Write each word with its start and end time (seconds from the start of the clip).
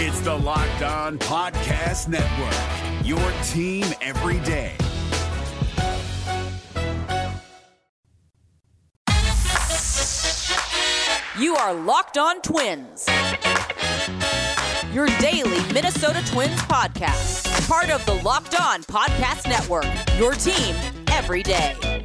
It's 0.00 0.20
the 0.20 0.32
Locked 0.32 0.82
On 0.82 1.18
Podcast 1.18 2.06
Network, 2.06 3.04
your 3.04 3.18
team 3.48 3.84
every 4.00 4.38
day. 4.46 4.76
You 11.36 11.56
are 11.56 11.74
Locked 11.74 12.16
On 12.16 12.40
Twins, 12.42 13.08
your 14.92 15.08
daily 15.18 15.60
Minnesota 15.72 16.24
Twins 16.30 16.60
podcast, 16.60 17.68
part 17.68 17.90
of 17.90 18.06
the 18.06 18.14
Locked 18.22 18.54
On 18.60 18.84
Podcast 18.84 19.48
Network, 19.48 19.86
your 20.16 20.34
team 20.34 20.76
every 21.08 21.42
day. 21.42 21.97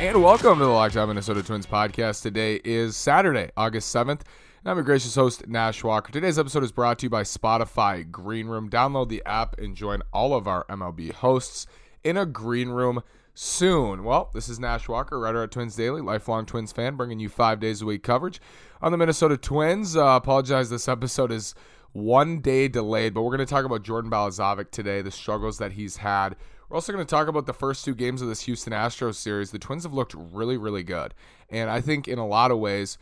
And 0.00 0.22
welcome 0.22 0.58
to 0.58 0.64
the 0.64 0.70
Locked 0.70 0.96
On 0.96 1.08
Minnesota 1.08 1.42
Twins 1.42 1.66
podcast. 1.66 2.22
Today 2.22 2.58
is 2.64 2.96
Saturday, 2.96 3.50
August 3.54 3.94
7th. 3.94 4.08
And 4.08 4.64
I'm 4.64 4.78
your 4.78 4.82
gracious 4.82 5.14
host, 5.14 5.46
Nash 5.46 5.84
Walker. 5.84 6.10
Today's 6.10 6.38
episode 6.38 6.64
is 6.64 6.72
brought 6.72 7.00
to 7.00 7.06
you 7.06 7.10
by 7.10 7.22
Spotify 7.22 8.10
Green 8.10 8.46
Room. 8.46 8.70
Download 8.70 9.10
the 9.10 9.22
app 9.26 9.58
and 9.58 9.76
join 9.76 10.00
all 10.10 10.32
of 10.32 10.48
our 10.48 10.64
MLB 10.70 11.12
hosts 11.12 11.66
in 12.02 12.16
a 12.16 12.24
green 12.24 12.70
room 12.70 13.02
soon. 13.34 14.02
Well, 14.02 14.30
this 14.32 14.48
is 14.48 14.58
Nash 14.58 14.88
Walker, 14.88 15.20
writer 15.20 15.42
at 15.42 15.50
Twins 15.50 15.76
Daily, 15.76 16.00
lifelong 16.00 16.46
Twins 16.46 16.72
fan, 16.72 16.96
bringing 16.96 17.20
you 17.20 17.28
five 17.28 17.60
days 17.60 17.82
a 17.82 17.84
week 17.84 18.02
coverage 18.02 18.40
on 18.80 18.92
the 18.92 18.98
Minnesota 18.98 19.36
Twins. 19.36 19.98
Uh, 19.98 20.16
apologize, 20.16 20.70
this 20.70 20.88
episode 20.88 21.30
is 21.30 21.54
one 21.92 22.40
day 22.40 22.68
delayed, 22.68 23.12
but 23.12 23.20
we're 23.20 23.36
going 23.36 23.46
to 23.46 23.52
talk 23.52 23.66
about 23.66 23.82
Jordan 23.82 24.10
Balazovic 24.10 24.70
today, 24.70 25.02
the 25.02 25.10
struggles 25.10 25.58
that 25.58 25.72
he's 25.72 25.98
had. 25.98 26.36
We're 26.70 26.76
also 26.76 26.92
going 26.92 27.04
to 27.04 27.10
talk 27.10 27.26
about 27.26 27.46
the 27.46 27.52
first 27.52 27.84
two 27.84 27.96
games 27.96 28.22
of 28.22 28.28
this 28.28 28.42
Houston 28.42 28.72
Astros 28.72 29.16
series. 29.16 29.50
The 29.50 29.58
Twins 29.58 29.82
have 29.82 29.92
looked 29.92 30.14
really, 30.14 30.56
really 30.56 30.84
good. 30.84 31.14
And 31.48 31.68
I 31.68 31.80
think 31.80 32.06
in 32.06 32.20
a 32.20 32.26
lot 32.26 32.52
of 32.52 32.60
ways, 32.60 32.96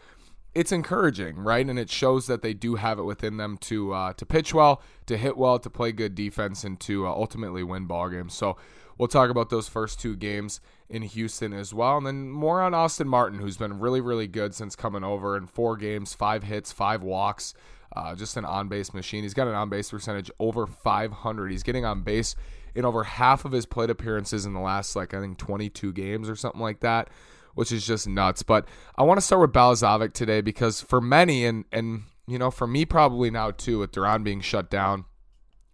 it's 0.55 0.73
encouraging, 0.73 1.37
right? 1.37 1.69
And 1.69 1.79
it 1.79 1.91
shows 1.91 2.27
that 2.29 2.41
they 2.41 2.55
do 2.55 2.77
have 2.77 2.99
it 2.99 3.03
within 3.03 3.37
them 3.37 3.59
to 3.59 3.93
uh, 3.93 4.13
to 4.15 4.25
pitch 4.25 4.55
well, 4.55 4.81
to 5.05 5.19
hit 5.19 5.37
well, 5.37 5.59
to 5.59 5.69
play 5.69 5.93
good 5.93 6.15
defense, 6.15 6.65
and 6.65 6.81
to 6.81 7.07
uh, 7.07 7.11
ultimately 7.11 7.63
win 7.63 7.85
ball 7.85 8.09
games. 8.09 8.33
So 8.33 8.57
we'll 8.97 9.07
talk 9.07 9.29
about 9.29 9.51
those 9.51 9.69
first 9.69 10.01
two 10.01 10.17
games 10.17 10.63
in 10.89 11.03
Houston 11.03 11.53
as 11.53 11.75
well, 11.75 11.99
and 11.99 12.07
then 12.07 12.31
more 12.31 12.63
on 12.63 12.73
Austin 12.73 13.07
Martin, 13.07 13.39
who's 13.39 13.59
been 13.59 13.79
really, 13.79 14.01
really 14.01 14.27
good 14.27 14.55
since 14.55 14.75
coming 14.77 15.05
over 15.05 15.37
in 15.37 15.47
four 15.47 15.77
games, 15.77 16.15
five 16.15 16.43
hits, 16.43 16.73
five 16.73 17.03
walks. 17.03 17.53
Uh, 17.99 18.15
just 18.15 18.37
an 18.37 18.45
on 18.45 18.69
base 18.69 18.95
machine. 18.95 19.25
He's 19.25 19.35
got 19.35 19.49
an 19.49 19.55
on 19.55 19.69
base 19.69 19.91
percentage 19.91 20.31
over 20.39 20.69
500. 20.69 21.51
He's 21.51 21.65
getting 21.65 21.85
on 21.85 22.03
base 22.03 22.37
in 22.77 22.85
over 22.85 23.03
half 23.03 23.45
of 23.45 23.51
his 23.51 23.67
plate 23.67 23.91
appearances 23.91 24.47
in 24.47 24.55
the 24.55 24.61
last, 24.61 24.95
like, 24.95 25.15
I 25.15 25.21
think 25.21 25.37
22 25.37 25.93
games 25.93 26.29
or 26.29 26.37
something 26.37 26.61
like 26.61 26.79
that, 26.81 27.11
which 27.55 27.73
is 27.73 27.85
just 27.85 28.07
nuts. 28.07 28.45
But 28.45 28.69
I 28.97 29.03
want 29.03 29.19
to 29.19 29.27
start 29.27 29.41
with 29.41 29.53
Balazovic 29.53 30.13
today 30.13 30.41
because 30.41 30.81
for 30.81 31.01
many, 31.01 31.45
and, 31.45 31.65
and, 31.73 32.03
you 32.29 32.39
know, 32.39 32.53
for 32.53 32.69
me 32.69 32.85
probably 32.85 33.33
now 33.33 33.51
too, 33.51 33.81
with 33.81 33.91
Duran 33.91 34.23
being 34.23 34.43
shut 34.43 34.71
down, 34.71 35.05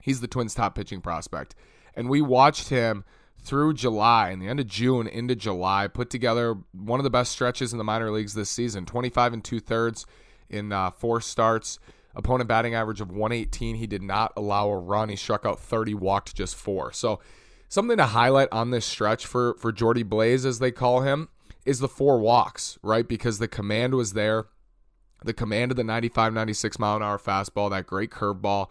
he's 0.01 0.23
the 0.23 0.29
Twins' 0.29 0.55
top 0.55 0.75
pitching 0.75 1.03
prospect. 1.03 1.55
And 1.95 2.09
we 2.09 2.23
watched 2.23 2.71
him 2.71 3.05
through 3.43 3.75
July 3.75 4.31
and 4.31 4.41
the 4.41 4.49
end 4.49 4.61
of 4.61 4.67
June 4.67 5.07
into 5.07 5.37
July 5.37 5.89
put 5.89 6.09
together 6.09 6.57
one 6.73 6.99
of 6.99 7.05
the 7.05 7.11
best 7.11 7.33
stretches 7.33 7.73
in 7.73 7.79
the 7.79 7.85
minor 7.85 8.11
leagues 8.11 8.33
this 8.33 8.49
season 8.49 8.87
25 8.87 9.35
and 9.35 9.45
two 9.45 9.61
thirds 9.61 10.07
in 10.49 10.73
uh, 10.73 10.91
four 10.91 11.21
starts. 11.21 11.79
Opponent 12.17 12.49
batting 12.49 12.75
average 12.75 13.01
of 13.01 13.11
118. 13.11 13.77
He 13.77 13.87
did 13.87 14.03
not 14.03 14.33
allow 14.37 14.69
a 14.69 14.79
run. 14.79 15.09
He 15.09 15.17
struck 15.17 15.45
out 15.45 15.59
30, 15.59 15.95
walked 15.95 16.35
just 16.35 16.55
four. 16.55 16.93
So, 16.93 17.21
something 17.69 17.97
to 17.97 18.07
highlight 18.07 18.49
on 18.53 18.71
this 18.71 18.87
stretch 18.87 19.27
for 19.27 19.55
for 19.55 19.73
Jordy 19.73 20.03
Blaze, 20.03 20.47
as 20.47 20.59
they 20.59 20.71
call 20.71 21.01
him, 21.01 21.29
is 21.65 21.79
the 21.79 21.89
four 21.89 22.19
walks, 22.19 22.79
right? 22.83 23.07
Because 23.07 23.39
the 23.39 23.49
command 23.49 23.95
was 23.95 24.13
there. 24.13 24.47
The 25.25 25.33
command 25.33 25.71
of 25.71 25.77
the 25.77 25.85
95, 25.85 26.35
96 26.35 26.79
mile 26.79 26.97
an 26.97 27.03
hour 27.03 27.19
fastball, 27.19 27.71
that 27.71 27.87
great 27.87 28.11
curveball, 28.11 28.69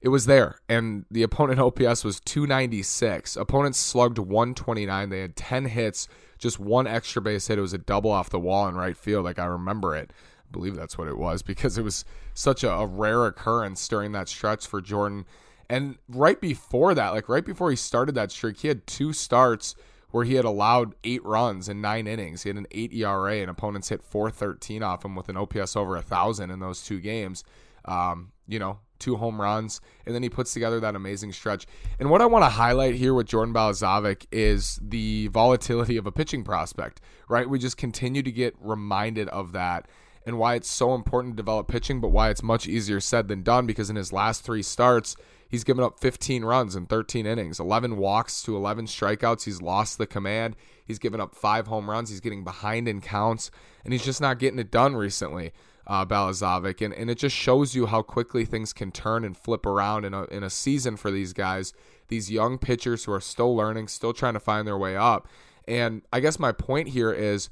it 0.00 0.08
was 0.08 0.26
there. 0.26 0.60
And 0.68 1.04
the 1.10 1.22
opponent 1.22 1.60
OPS 1.60 2.04
was 2.04 2.20
296. 2.20 3.36
Opponents 3.36 3.78
slugged 3.78 4.18
129. 4.18 5.08
They 5.08 5.20
had 5.20 5.36
10 5.36 5.66
hits, 5.66 6.08
just 6.38 6.58
one 6.58 6.86
extra 6.86 7.22
base 7.22 7.46
hit. 7.46 7.58
It 7.58 7.62
was 7.62 7.72
a 7.72 7.78
double 7.78 8.10
off 8.10 8.30
the 8.30 8.40
wall 8.40 8.68
in 8.68 8.74
right 8.74 8.96
field. 8.96 9.24
Like 9.24 9.38
I 9.38 9.46
remember 9.46 9.94
it. 9.94 10.12
I 10.46 10.52
believe 10.52 10.76
that's 10.76 10.96
what 10.96 11.08
it 11.08 11.18
was 11.18 11.42
because 11.42 11.78
it 11.78 11.82
was 11.82 12.04
such 12.34 12.64
a, 12.64 12.70
a 12.70 12.86
rare 12.86 13.26
occurrence 13.26 13.86
during 13.88 14.12
that 14.12 14.28
stretch 14.28 14.66
for 14.66 14.80
Jordan. 14.80 15.26
And 15.68 15.96
right 16.08 16.40
before 16.40 16.94
that, 16.94 17.10
like 17.10 17.28
right 17.28 17.44
before 17.44 17.70
he 17.70 17.76
started 17.76 18.14
that 18.14 18.30
streak, 18.30 18.58
he 18.58 18.68
had 18.68 18.86
two 18.86 19.12
starts 19.12 19.74
where 20.10 20.24
he 20.24 20.34
had 20.34 20.44
allowed 20.44 20.94
eight 21.04 21.24
runs 21.24 21.68
in 21.68 21.80
nine 21.80 22.06
innings. 22.06 22.42
He 22.42 22.48
had 22.48 22.56
an 22.56 22.66
eight 22.70 22.92
ERA, 22.92 23.36
and 23.36 23.50
opponents 23.50 23.88
hit 23.88 24.02
413 24.02 24.82
off 24.82 25.04
him 25.04 25.16
with 25.16 25.28
an 25.28 25.36
OPS 25.36 25.76
over 25.76 25.96
a 25.96 26.02
thousand 26.02 26.50
in 26.50 26.60
those 26.60 26.82
two 26.82 27.00
games. 27.00 27.44
Um, 27.84 28.32
you 28.48 28.58
know, 28.58 28.78
two 28.98 29.16
home 29.16 29.40
runs, 29.40 29.80
and 30.06 30.14
then 30.14 30.22
he 30.22 30.28
puts 30.28 30.52
together 30.52 30.80
that 30.80 30.94
amazing 30.94 31.32
stretch. 31.32 31.66
And 31.98 32.10
what 32.10 32.20
I 32.20 32.26
want 32.26 32.44
to 32.44 32.48
highlight 32.48 32.94
here 32.94 33.14
with 33.14 33.26
Jordan 33.26 33.54
Balazovic 33.54 34.26
is 34.32 34.78
the 34.82 35.28
volatility 35.28 35.96
of 35.96 36.06
a 36.06 36.12
pitching 36.12 36.44
prospect, 36.44 37.00
right? 37.28 37.48
We 37.48 37.58
just 37.58 37.76
continue 37.76 38.22
to 38.22 38.32
get 38.32 38.54
reminded 38.60 39.28
of 39.28 39.52
that 39.52 39.86
and 40.26 40.38
why 40.38 40.56
it's 40.56 40.70
so 40.70 40.94
important 40.94 41.34
to 41.34 41.36
develop 41.36 41.68
pitching, 41.68 42.00
but 42.00 42.08
why 42.08 42.28
it's 42.28 42.42
much 42.42 42.66
easier 42.66 43.00
said 43.00 43.28
than 43.28 43.42
done 43.42 43.66
because 43.66 43.88
in 43.88 43.96
his 43.96 44.12
last 44.12 44.42
three 44.42 44.62
starts, 44.62 45.16
he's 45.48 45.64
given 45.64 45.84
up 45.84 46.00
15 46.00 46.44
runs 46.44 46.76
in 46.76 46.86
13 46.86 47.24
innings, 47.24 47.60
11 47.60 47.96
walks 47.96 48.42
to 48.42 48.56
11 48.56 48.86
strikeouts. 48.86 49.44
He's 49.44 49.62
lost 49.62 49.96
the 49.96 50.06
command. 50.06 50.56
He's 50.84 50.98
given 50.98 51.20
up 51.20 51.34
five 51.34 51.68
home 51.68 51.88
runs. 51.88 52.10
He's 52.10 52.20
getting 52.20 52.44
behind 52.44 52.88
in 52.88 53.00
counts, 53.00 53.50
and 53.84 53.94
he's 53.94 54.04
just 54.04 54.20
not 54.20 54.38
getting 54.38 54.58
it 54.58 54.70
done 54.70 54.96
recently 54.96 55.52
uh, 55.86 56.04
Balazovic, 56.04 56.84
and, 56.84 56.92
and 56.92 57.08
it 57.08 57.18
just 57.18 57.36
shows 57.36 57.74
you 57.74 57.86
how 57.86 58.02
quickly 58.02 58.44
things 58.44 58.72
can 58.72 58.90
turn 58.90 59.24
and 59.24 59.36
flip 59.36 59.64
around 59.64 60.04
in 60.04 60.14
a, 60.14 60.24
in 60.24 60.42
a 60.42 60.50
season 60.50 60.96
for 60.96 61.10
these 61.10 61.32
guys, 61.32 61.72
these 62.08 62.30
young 62.30 62.58
pitchers 62.58 63.04
who 63.04 63.12
are 63.12 63.20
still 63.20 63.54
learning, 63.54 63.88
still 63.88 64.12
trying 64.12 64.34
to 64.34 64.40
find 64.40 64.66
their 64.66 64.78
way 64.78 64.96
up. 64.96 65.28
And 65.68 66.02
I 66.12 66.20
guess 66.20 66.38
my 66.38 66.52
point 66.52 66.88
here 66.88 67.12
is 67.12 67.50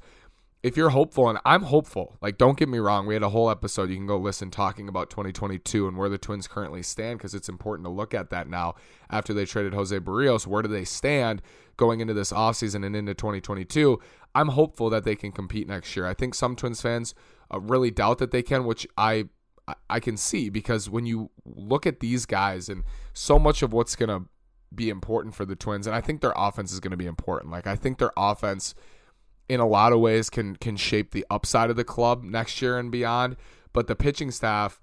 if 0.63 0.75
you're 0.75 0.89
hopeful, 0.89 1.29
and 1.29 1.39
I'm 1.45 1.63
hopeful, 1.63 2.17
like 2.21 2.37
don't 2.37 2.57
get 2.57 2.69
me 2.69 2.79
wrong, 2.79 3.05
we 3.05 3.13
had 3.13 3.23
a 3.23 3.29
whole 3.29 3.49
episode 3.49 3.89
you 3.89 3.95
can 3.95 4.07
go 4.07 4.17
listen 4.17 4.49
talking 4.49 4.89
about 4.89 5.09
2022 5.09 5.87
and 5.87 5.97
where 5.97 6.09
the 6.09 6.17
Twins 6.17 6.47
currently 6.47 6.81
stand 6.81 7.19
because 7.19 7.35
it's 7.35 7.49
important 7.49 7.85
to 7.85 7.91
look 7.91 8.13
at 8.13 8.31
that 8.31 8.49
now 8.49 8.75
after 9.09 9.33
they 9.33 9.45
traded 9.45 9.73
Jose 9.73 9.97
Berrios. 9.99 10.47
Where 10.47 10.63
do 10.63 10.67
they 10.67 10.85
stand 10.85 11.41
going 11.77 11.99
into 11.99 12.13
this 12.13 12.31
offseason 12.31 12.85
and 12.85 12.95
into 12.95 13.13
2022? 13.13 13.99
I'm 14.33 14.49
hopeful 14.49 14.89
that 14.89 15.03
they 15.03 15.15
can 15.15 15.31
compete 15.31 15.67
next 15.67 15.95
year. 15.95 16.07
I 16.07 16.13
think 16.13 16.33
some 16.33 16.55
Twins 16.55 16.81
fans 16.81 17.13
uh, 17.53 17.59
really 17.59 17.91
doubt 17.91 18.17
that 18.17 18.31
they 18.31 18.41
can, 18.41 18.65
which 18.65 18.87
I 18.97 19.25
I 19.89 19.99
can 19.99 20.15
see 20.15 20.49
because 20.49 20.89
when 20.89 21.05
you 21.05 21.31
look 21.43 21.87
at 21.87 21.99
these 21.99 22.25
guys 22.25 22.69
and 22.69 22.83
so 23.13 23.39
much 23.39 23.63
of 23.63 23.73
what's 23.73 23.95
going 23.95 24.09
to 24.09 24.29
be 24.73 24.89
important 24.89 25.33
for 25.33 25.45
the 25.45 25.55
Twins, 25.55 25.87
and 25.87 25.95
I 25.95 26.01
think 26.01 26.21
their 26.21 26.33
offense 26.35 26.71
is 26.71 26.79
going 26.79 26.91
to 26.91 26.97
be 26.97 27.05
important. 27.05 27.51
Like 27.51 27.67
I 27.67 27.75
think 27.75 27.97
their 27.97 28.11
offense, 28.17 28.75
in 29.47 29.59
a 29.59 29.67
lot 29.67 29.93
of 29.93 29.99
ways, 29.99 30.29
can 30.29 30.55
can 30.55 30.75
shape 30.75 31.11
the 31.11 31.25
upside 31.29 31.69
of 31.69 31.75
the 31.75 31.83
club 31.83 32.23
next 32.23 32.61
year 32.61 32.77
and 32.77 32.91
beyond. 32.91 33.37
But 33.73 33.87
the 33.87 33.95
pitching 33.95 34.31
staff, 34.31 34.81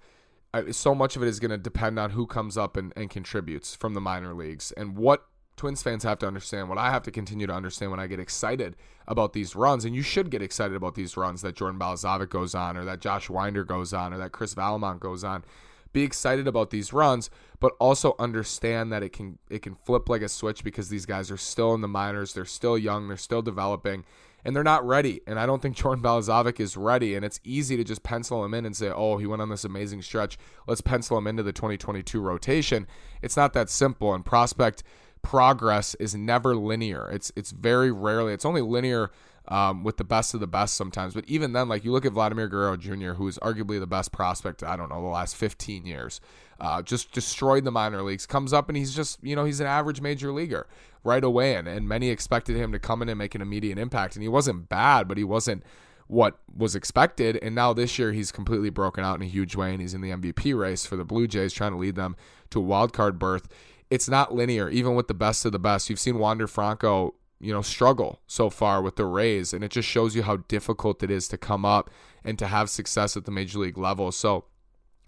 uh, 0.52 0.70
so 0.72 0.94
much 0.94 1.16
of 1.16 1.22
it 1.22 1.28
is 1.28 1.40
going 1.40 1.50
to 1.50 1.58
depend 1.58 1.98
on 1.98 2.10
who 2.10 2.26
comes 2.26 2.58
up 2.58 2.76
and, 2.76 2.92
and 2.94 3.08
contributes 3.08 3.74
from 3.74 3.94
the 3.94 4.00
minor 4.00 4.34
leagues 4.34 4.70
and 4.72 4.96
what 4.96 5.26
Twins 5.56 5.82
fans 5.82 6.02
have 6.04 6.18
to 6.18 6.26
understand, 6.26 6.68
what 6.68 6.78
I 6.78 6.90
have 6.90 7.02
to 7.04 7.10
continue 7.10 7.46
to 7.46 7.52
understand 7.52 7.90
when 7.90 8.00
I 8.00 8.06
get 8.06 8.20
excited 8.20 8.76
about 9.06 9.32
these 9.32 9.54
runs, 9.54 9.84
and 9.84 9.94
you 9.94 10.02
should 10.02 10.30
get 10.30 10.42
excited 10.42 10.74
about 10.74 10.94
these 10.94 11.16
runs 11.16 11.42
that 11.42 11.56
Jordan 11.56 11.78
Balazovic 11.78 12.30
goes 12.30 12.54
on, 12.54 12.76
or 12.76 12.84
that 12.84 13.00
Josh 13.00 13.28
Winder 13.28 13.64
goes 13.64 13.92
on, 13.92 14.12
or 14.12 14.18
that 14.18 14.32
Chris 14.32 14.54
Vallimont 14.54 15.00
goes 15.00 15.24
on. 15.24 15.44
Be 15.92 16.02
excited 16.02 16.48
about 16.48 16.70
these 16.70 16.92
runs, 16.92 17.28
but 17.60 17.72
also 17.78 18.14
understand 18.18 18.90
that 18.92 19.02
it 19.02 19.12
can 19.12 19.38
it 19.50 19.60
can 19.60 19.74
flip 19.74 20.08
like 20.08 20.22
a 20.22 20.28
switch 20.28 20.64
because 20.64 20.88
these 20.88 21.04
guys 21.04 21.30
are 21.30 21.36
still 21.36 21.74
in 21.74 21.82
the 21.82 21.88
minors, 21.88 22.32
they're 22.32 22.44
still 22.46 22.78
young, 22.78 23.08
they're 23.08 23.16
still 23.18 23.42
developing, 23.42 24.04
and 24.44 24.54
they're 24.54 24.64
not 24.64 24.86
ready. 24.86 25.20
And 25.26 25.38
I 25.38 25.46
don't 25.46 25.62
think 25.62 25.76
Jordan 25.76 26.02
Balazovic 26.02 26.60
is 26.60 26.76
ready. 26.76 27.14
And 27.14 27.24
it's 27.24 27.40
easy 27.44 27.76
to 27.76 27.84
just 27.84 28.02
pencil 28.02 28.44
him 28.44 28.54
in 28.54 28.64
and 28.66 28.76
say, 28.76 28.88
oh, 28.88 29.18
he 29.18 29.26
went 29.26 29.42
on 29.42 29.48
this 29.48 29.64
amazing 29.64 30.02
stretch. 30.02 30.38
Let's 30.66 30.80
pencil 30.80 31.18
him 31.18 31.26
into 31.26 31.42
the 31.42 31.52
2022 31.52 32.20
rotation. 32.20 32.86
It's 33.20 33.36
not 33.36 33.52
that 33.54 33.70
simple. 33.70 34.14
And 34.14 34.24
prospect 34.24 34.82
progress 35.22 35.94
is 35.96 36.14
never 36.14 36.56
linear. 36.56 37.08
It's 37.10 37.32
it's 37.36 37.52
very 37.52 37.92
rarely. 37.92 38.32
It's 38.32 38.44
only 38.44 38.60
linear 38.60 39.10
um, 39.48 39.84
with 39.84 39.96
the 39.96 40.04
best 40.04 40.34
of 40.34 40.40
the 40.40 40.46
best 40.46 40.74
sometimes. 40.74 41.14
But 41.14 41.24
even 41.26 41.52
then, 41.52 41.68
like 41.68 41.84
you 41.84 41.92
look 41.92 42.04
at 42.04 42.12
Vladimir 42.12 42.48
Guerrero 42.48 42.76
Jr., 42.76 43.12
who 43.12 43.26
is 43.28 43.38
arguably 43.38 43.80
the 43.80 43.86
best 43.86 44.12
prospect. 44.12 44.62
I 44.62 44.76
don't 44.76 44.88
know 44.88 45.00
the 45.00 45.08
last 45.08 45.36
15 45.36 45.86
years. 45.86 46.20
Uh, 46.60 46.80
just 46.80 47.12
destroyed 47.12 47.64
the 47.64 47.72
minor 47.72 48.02
leagues. 48.02 48.26
Comes 48.26 48.52
up 48.52 48.68
and 48.68 48.78
he's 48.78 48.94
just 48.94 49.22
you 49.22 49.34
know 49.34 49.44
he's 49.44 49.60
an 49.60 49.66
average 49.66 50.00
major 50.00 50.32
leaguer 50.32 50.66
right 51.02 51.24
away. 51.24 51.56
And 51.56 51.66
and 51.66 51.88
many 51.88 52.08
expected 52.08 52.56
him 52.56 52.72
to 52.72 52.78
come 52.78 53.02
in 53.02 53.08
and 53.08 53.18
make 53.18 53.34
an 53.34 53.42
immediate 53.42 53.78
impact. 53.78 54.14
And 54.14 54.22
he 54.22 54.28
wasn't 54.28 54.68
bad, 54.68 55.08
but 55.08 55.18
he 55.18 55.24
wasn't 55.24 55.64
what 56.06 56.38
was 56.54 56.76
expected. 56.76 57.38
And 57.42 57.54
now 57.54 57.72
this 57.72 57.98
year 57.98 58.12
he's 58.12 58.30
completely 58.30 58.70
broken 58.70 59.04
out 59.04 59.16
in 59.16 59.22
a 59.22 59.30
huge 59.30 59.56
way, 59.56 59.72
and 59.72 59.80
he's 59.80 59.94
in 59.94 60.02
the 60.02 60.10
MVP 60.10 60.56
race 60.58 60.86
for 60.86 60.96
the 60.96 61.04
Blue 61.04 61.26
Jays, 61.26 61.52
trying 61.52 61.72
to 61.72 61.78
lead 61.78 61.96
them 61.96 62.16
to 62.50 62.58
a 62.58 62.62
wild 62.62 62.92
card 62.92 63.18
berth 63.18 63.48
it's 63.92 64.08
not 64.08 64.34
linear, 64.34 64.70
even 64.70 64.94
with 64.94 65.06
the 65.06 65.12
best 65.12 65.44
of 65.44 65.52
the 65.52 65.58
best. 65.58 65.90
You've 65.90 66.00
seen 66.00 66.18
Wander 66.18 66.46
Franco, 66.46 67.12
you 67.42 67.52
know, 67.52 67.60
struggle 67.60 68.20
so 68.26 68.48
far 68.48 68.80
with 68.80 68.96
the 68.96 69.04
Rays. 69.04 69.52
And 69.52 69.64
it 69.64 69.72
just 69.72 69.88
shows 69.88 70.14
you 70.14 70.22
how 70.22 70.36
difficult 70.36 71.02
it 71.02 71.10
is 71.10 71.26
to 71.28 71.36
come 71.36 71.64
up 71.64 71.90
and 72.24 72.38
to 72.38 72.46
have 72.46 72.70
success 72.70 73.16
at 73.16 73.24
the 73.24 73.32
major 73.32 73.58
league 73.58 73.76
level. 73.76 74.12
So 74.12 74.44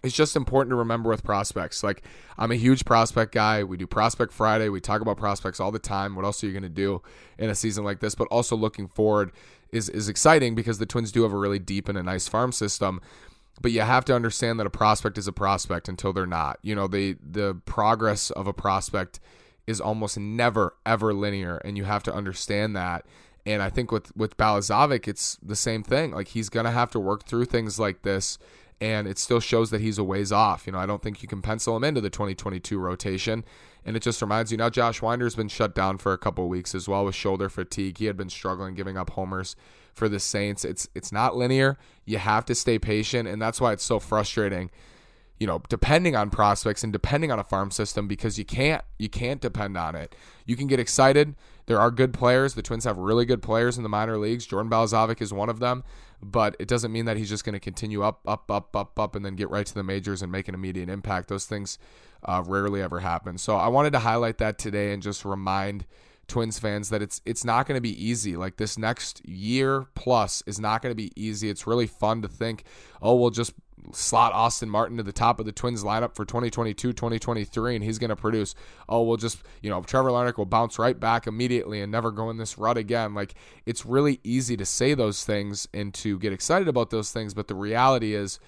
it's 0.03 0.15
just 0.15 0.37
important 0.37 0.73
to 0.73 0.77
remember 0.77 1.09
with 1.09 1.23
prospects. 1.23 1.83
Like, 1.83 2.03
I'm 2.37 2.51
a 2.51 2.57
huge 2.57 2.85
prospect 2.85 3.33
guy. 3.33 3.63
We 3.63 3.77
do 3.77 3.87
Prospect 3.87 4.33
Friday. 4.33 4.69
We 4.69 4.81
talk 4.81 5.01
about 5.01 5.17
prospects 5.17 5.61
all 5.61 5.73
the 5.73 5.79
time. 5.79 6.17
What 6.17 6.25
else 6.25 6.43
are 6.43 6.47
you 6.47 6.53
going 6.53 6.65
to 6.65 6.69
do 6.69 7.01
in 7.39 7.49
a 7.49 7.55
season 7.55 7.85
like 7.85 8.01
this? 8.01 8.15
But 8.15 8.29
also 8.29 8.57
looking 8.57 8.89
forward 8.89 9.31
is, 9.71 9.89
is 9.89 10.09
exciting 10.09 10.57
because 10.57 10.79
the 10.79 10.87
Twins 10.87 11.13
do 11.13 11.23
have 11.23 11.33
a 11.33 11.39
really 11.39 11.61
deep 11.61 11.89
and 11.89 11.97
a 11.97 12.03
nice 12.03 12.29
farm 12.29 12.53
system. 12.53 13.01
But 13.63 13.71
you 13.71 13.83
have 13.83 14.05
to 14.07 14.15
understand 14.15 14.59
that 14.59 14.67
a 14.67 14.71
prospect 14.71 15.17
is 15.17 15.29
a 15.29 15.33
prospect 15.33 15.89
until 15.89 16.13
they're 16.13 16.27
not. 16.27 16.59
You 16.63 16.75
know, 16.75 16.89
the 16.89 17.17
the 17.23 17.55
progress 17.65 18.31
of 18.33 18.49
a 18.49 18.53
prospect 18.53 19.21
is 19.67 19.81
almost 19.81 20.19
never 20.19 20.75
ever 20.85 21.13
linear, 21.15 21.59
and 21.59 21.77
you 21.77 21.85
have 21.85 22.03
to 22.05 22.15
understand 22.15 22.77
that. 22.77 23.05
And 23.47 23.63
I 23.63 23.71
think 23.71 23.93
with 23.93 24.15
with 24.17 24.37
Balazovic, 24.37 25.07
it's 25.07 25.39
the 25.43 25.57
same 25.57 25.83
thing. 25.83 26.13
Like 26.13 26.29
he's 26.29 26.49
gonna 26.49 26.71
have 26.71 26.91
to 26.93 27.01
work 27.01 27.27
through 27.27 27.47
things 27.47 27.79
like 27.79 28.03
this 28.03 28.39
and 28.81 29.07
it 29.07 29.19
still 29.19 29.41
shows 29.41 29.71
that 29.71 29.81
he's 29.81 29.99
a 29.99 30.05
ways 30.05 30.33
off. 30.33 30.67
You 30.67 30.73
know, 30.73 30.79
I 30.79 30.87
don't 30.87 31.03
think 31.03 31.23
you 31.23 31.29
can 31.29 31.43
pencil 31.43 31.77
him 31.77 31.85
into 31.85 32.01
the 32.01 32.11
2022 32.11 32.79
rotation. 32.79 33.45
And 33.85 33.97
it 33.97 34.03
just 34.03 34.21
reminds 34.21 34.51
you 34.51 34.59
now 34.59 34.71
Josh 34.71 35.01
Winder's 35.01 35.35
been 35.35 35.49
shut 35.49 35.75
down 35.75 35.99
for 35.99 36.13
a 36.13 36.19
couple 36.19 36.49
weeks 36.49 36.75
as 36.75 36.89
well 36.89 37.05
with 37.05 37.15
shoulder 37.15 37.49
fatigue. 37.49 37.99
He 37.99 38.07
had 38.07 38.17
been 38.17 38.31
struggling 38.31 38.75
giving 38.75 38.97
up 38.97 39.11
homers 39.11 39.57
for 39.93 40.09
the 40.09 40.19
Saints. 40.19 40.65
It's 40.65 40.89
it's 40.95 41.13
not 41.13 41.37
linear. 41.37 41.79
You 42.05 42.19
have 42.19 42.45
to 42.47 42.55
stay 42.55 42.79
patient, 42.79 43.29
and 43.29 43.41
that's 43.41 43.61
why 43.61 43.73
it's 43.73 43.85
so 43.85 44.01
frustrating. 44.01 44.71
You 45.39 45.47
know, 45.47 45.63
depending 45.69 46.15
on 46.15 46.31
prospects 46.31 46.85
and 46.85 46.93
depending 46.93 47.33
on 47.33 47.39
a 47.39 47.45
farm 47.45 47.71
system 47.71 48.07
because 48.07 48.39
you 48.39 48.45
can't 48.45 48.85
you 48.99 49.09
can't 49.09 49.41
depend 49.41 49.77
on 49.77 49.95
it. 49.95 50.15
You 50.47 50.57
can 50.57 50.67
get 50.67 50.79
excited. 50.79 51.35
There 51.67 51.81
are 51.81 51.91
good 51.91 52.13
players. 52.13 52.55
The 52.55 52.63
Twins 52.63 52.85
have 52.85 52.99
really 52.99 53.25
good 53.25 53.43
players 53.43 53.77
in 53.77 53.83
the 53.83 53.89
minor 53.89 54.17
leagues. 54.19 54.47
Jordan 54.47 54.71
Balazovic 54.71 55.21
is 55.21 55.33
one 55.33 55.49
of 55.49 55.59
them 55.59 55.83
but 56.25 56.57
it 56.59 56.67
doesn't 56.67 56.91
mean 56.91 57.05
that 57.05 57.17
he's 57.17 57.29
just 57.29 57.45
going 57.45 57.53
to 57.53 57.61
continue 57.61 58.03
up, 58.03 58.21
up, 58.27 58.51
up, 58.51 58.75
up, 58.75 58.99
up, 58.99 59.15
and 59.15 59.25
then 59.25 59.37
get 59.37 59.51
right 59.51 59.67
to 59.67 59.75
the 59.75 59.83
majors 59.83 60.23
and 60.23 60.33
make 60.33 60.49
an 60.49 60.55
immediate 60.55 60.89
impact. 60.89 61.29
Those 61.29 61.45
things 61.45 61.79
uh, 62.25 62.43
rarely 62.47 62.81
ever 62.81 63.01
happen. 63.01 63.37
So 63.37 63.57
I 63.57 63.69
wanted 63.69 63.93
to 63.93 63.99
highlight 63.99 64.39
that 64.39 64.59
today 64.59 64.93
and 64.93 65.03
just 65.03 65.25
remind 65.25 65.85
Twins 66.29 66.59
fans 66.59 66.89
that 66.91 67.03
it's 67.03 67.21
it's 67.25 67.45
not 67.45 67.67
going 67.67 67.77
to 67.77 67.83
be 67.83 68.05
easy. 68.05 68.37
Like 68.37 68.57
this 68.57 68.79
next 68.79 69.27
year 69.29 69.87
plus 69.95 70.43
is 70.47 70.59
not 70.59 70.83
going 70.83 70.91
to 70.91 70.97
be 70.97 71.13
easy. 71.17 71.49
It's 71.49 71.67
really 71.67 71.87
fun 71.87 72.23
to 72.23 72.29
think, 72.29 72.65
oh, 73.03 73.17
we'll 73.17 73.31
just 73.31 73.53
slot 73.93 74.33
Austin 74.33 74.71
Martin 74.71 74.97
to 74.97 75.03
the 75.03 75.13
top 75.13 75.39
of 75.39 75.47
the 75.47 75.53
Twins 75.53 75.85
lineup 75.85 76.15
for 76.15 76.25
2022, 76.25 76.93
2023, 76.93 77.75
and 77.75 77.85
he's 77.85 77.99
going 77.99 78.11
to 78.11 78.17
produce. 78.17 78.55
Oh, 78.89 79.03
we'll 79.03 79.17
just, 79.17 79.43
you 79.63 79.71
know, 79.71 79.83
Trevor 79.83 80.11
Larnach 80.11 80.39
will 80.39 80.47
bounce 80.47 80.79
right 80.79 80.99
back 80.99 81.27
immediately 81.27 81.81
and 81.81 81.93
never 81.93 82.11
go 82.11 82.31
in 82.31 82.37
this 82.37 82.57
rut 82.57 82.79
again. 82.79 83.15
Like, 83.15 83.35
it's 83.67 83.85
really 83.85 84.21
easy 84.25 84.57
to 84.57 84.65
say 84.65 84.95
those 84.95 85.25
things 85.25 85.69
and 85.75 85.93
to 85.95 86.19
get 86.19 86.33
excited 86.33 86.69
about 86.69 86.91
those 86.91 87.13
things, 87.13 87.35
but 87.35 87.49
the 87.49 87.55
reality 87.55 88.15
is 88.15 88.39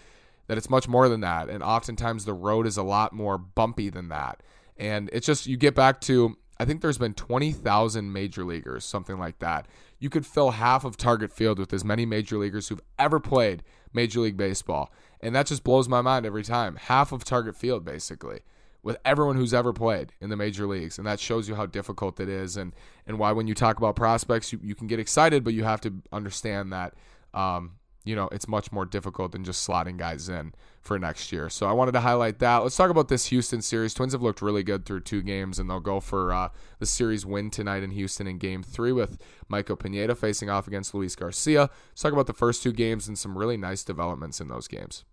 that 0.46 0.56
it's 0.56 0.70
much 0.70 0.88
more 0.88 1.08
than 1.08 1.20
that. 1.20 1.48
And 1.48 1.62
oftentimes 1.62 2.24
the 2.24 2.34
road 2.34 2.66
is 2.66 2.76
a 2.76 2.82
lot 2.82 3.12
more 3.12 3.36
bumpy 3.36 3.90
than 3.90 4.08
that. 4.08 4.42
And 4.78 5.10
it's 5.12 5.26
just, 5.26 5.46
you 5.46 5.56
get 5.56 5.74
back 5.74 6.00
to, 6.02 6.36
I 6.58 6.64
think 6.64 6.80
there's 6.80 6.98
been 6.98 7.14
20,000 7.14 8.12
major 8.12 8.44
leaguers, 8.44 8.84
something 8.84 9.18
like 9.18 9.38
that. 9.40 9.66
You 9.98 10.08
could 10.08 10.26
fill 10.26 10.52
half 10.52 10.84
of 10.84 10.96
Target 10.96 11.32
Field 11.32 11.58
with 11.58 11.72
as 11.72 11.84
many 11.84 12.06
major 12.06 12.38
leaguers 12.38 12.68
who've 12.68 12.80
ever 12.98 13.20
played 13.20 13.62
Major 13.92 14.20
League 14.20 14.36
Baseball. 14.36 14.90
And 15.20 15.34
that 15.34 15.46
just 15.46 15.64
blows 15.64 15.88
my 15.88 16.00
mind 16.00 16.24
every 16.24 16.44
time. 16.44 16.76
Half 16.76 17.12
of 17.12 17.24
Target 17.24 17.56
Field, 17.56 17.84
basically, 17.84 18.40
with 18.82 18.98
everyone 19.04 19.36
who's 19.36 19.54
ever 19.54 19.72
played 19.72 20.12
in 20.20 20.30
the 20.30 20.36
major 20.36 20.66
leagues. 20.66 20.98
And 20.98 21.06
that 21.06 21.20
shows 21.20 21.48
you 21.48 21.54
how 21.54 21.66
difficult 21.66 22.20
it 22.20 22.28
is 22.28 22.56
and, 22.56 22.74
and 23.06 23.18
why 23.18 23.32
when 23.32 23.46
you 23.46 23.54
talk 23.54 23.76
about 23.76 23.96
prospects, 23.96 24.52
you, 24.52 24.60
you 24.62 24.74
can 24.74 24.86
get 24.86 25.00
excited, 25.00 25.44
but 25.44 25.54
you 25.54 25.64
have 25.64 25.80
to 25.82 25.94
understand 26.12 26.72
that 26.72 26.94
um, 27.34 27.72
you 28.06 28.14
know, 28.14 28.28
it's 28.30 28.46
much 28.46 28.70
more 28.70 28.86
difficult 28.86 29.32
than 29.32 29.44
just 29.44 29.68
slotting 29.68 29.96
guys 29.96 30.28
in 30.28 30.54
for 30.80 30.98
next 30.98 31.32
year. 31.32 31.50
So 31.50 31.66
I 31.66 31.72
wanted 31.72 31.92
to 31.92 32.00
highlight 32.00 32.38
that. 32.38 32.58
Let's 32.58 32.76
talk 32.76 32.88
about 32.88 33.08
this 33.08 33.26
Houston 33.26 33.60
series. 33.60 33.92
Twins 33.92 34.12
have 34.12 34.22
looked 34.22 34.40
really 34.40 34.62
good 34.62 34.86
through 34.86 35.00
two 35.00 35.22
games, 35.22 35.58
and 35.58 35.68
they'll 35.68 35.80
go 35.80 35.98
for 35.98 36.32
uh, 36.32 36.50
the 36.78 36.86
series 36.86 37.26
win 37.26 37.50
tonight 37.50 37.82
in 37.82 37.90
Houston 37.90 38.28
in 38.28 38.38
game 38.38 38.62
three 38.62 38.92
with 38.92 39.18
Michael 39.48 39.76
Pineda 39.76 40.14
facing 40.14 40.48
off 40.48 40.68
against 40.68 40.94
Luis 40.94 41.16
Garcia. 41.16 41.62
Let's 41.90 42.02
talk 42.02 42.12
about 42.12 42.28
the 42.28 42.32
first 42.32 42.62
two 42.62 42.72
games 42.72 43.08
and 43.08 43.18
some 43.18 43.36
really 43.36 43.56
nice 43.56 43.82
developments 43.82 44.40
in 44.40 44.46
those 44.46 44.68
games. 44.68 45.04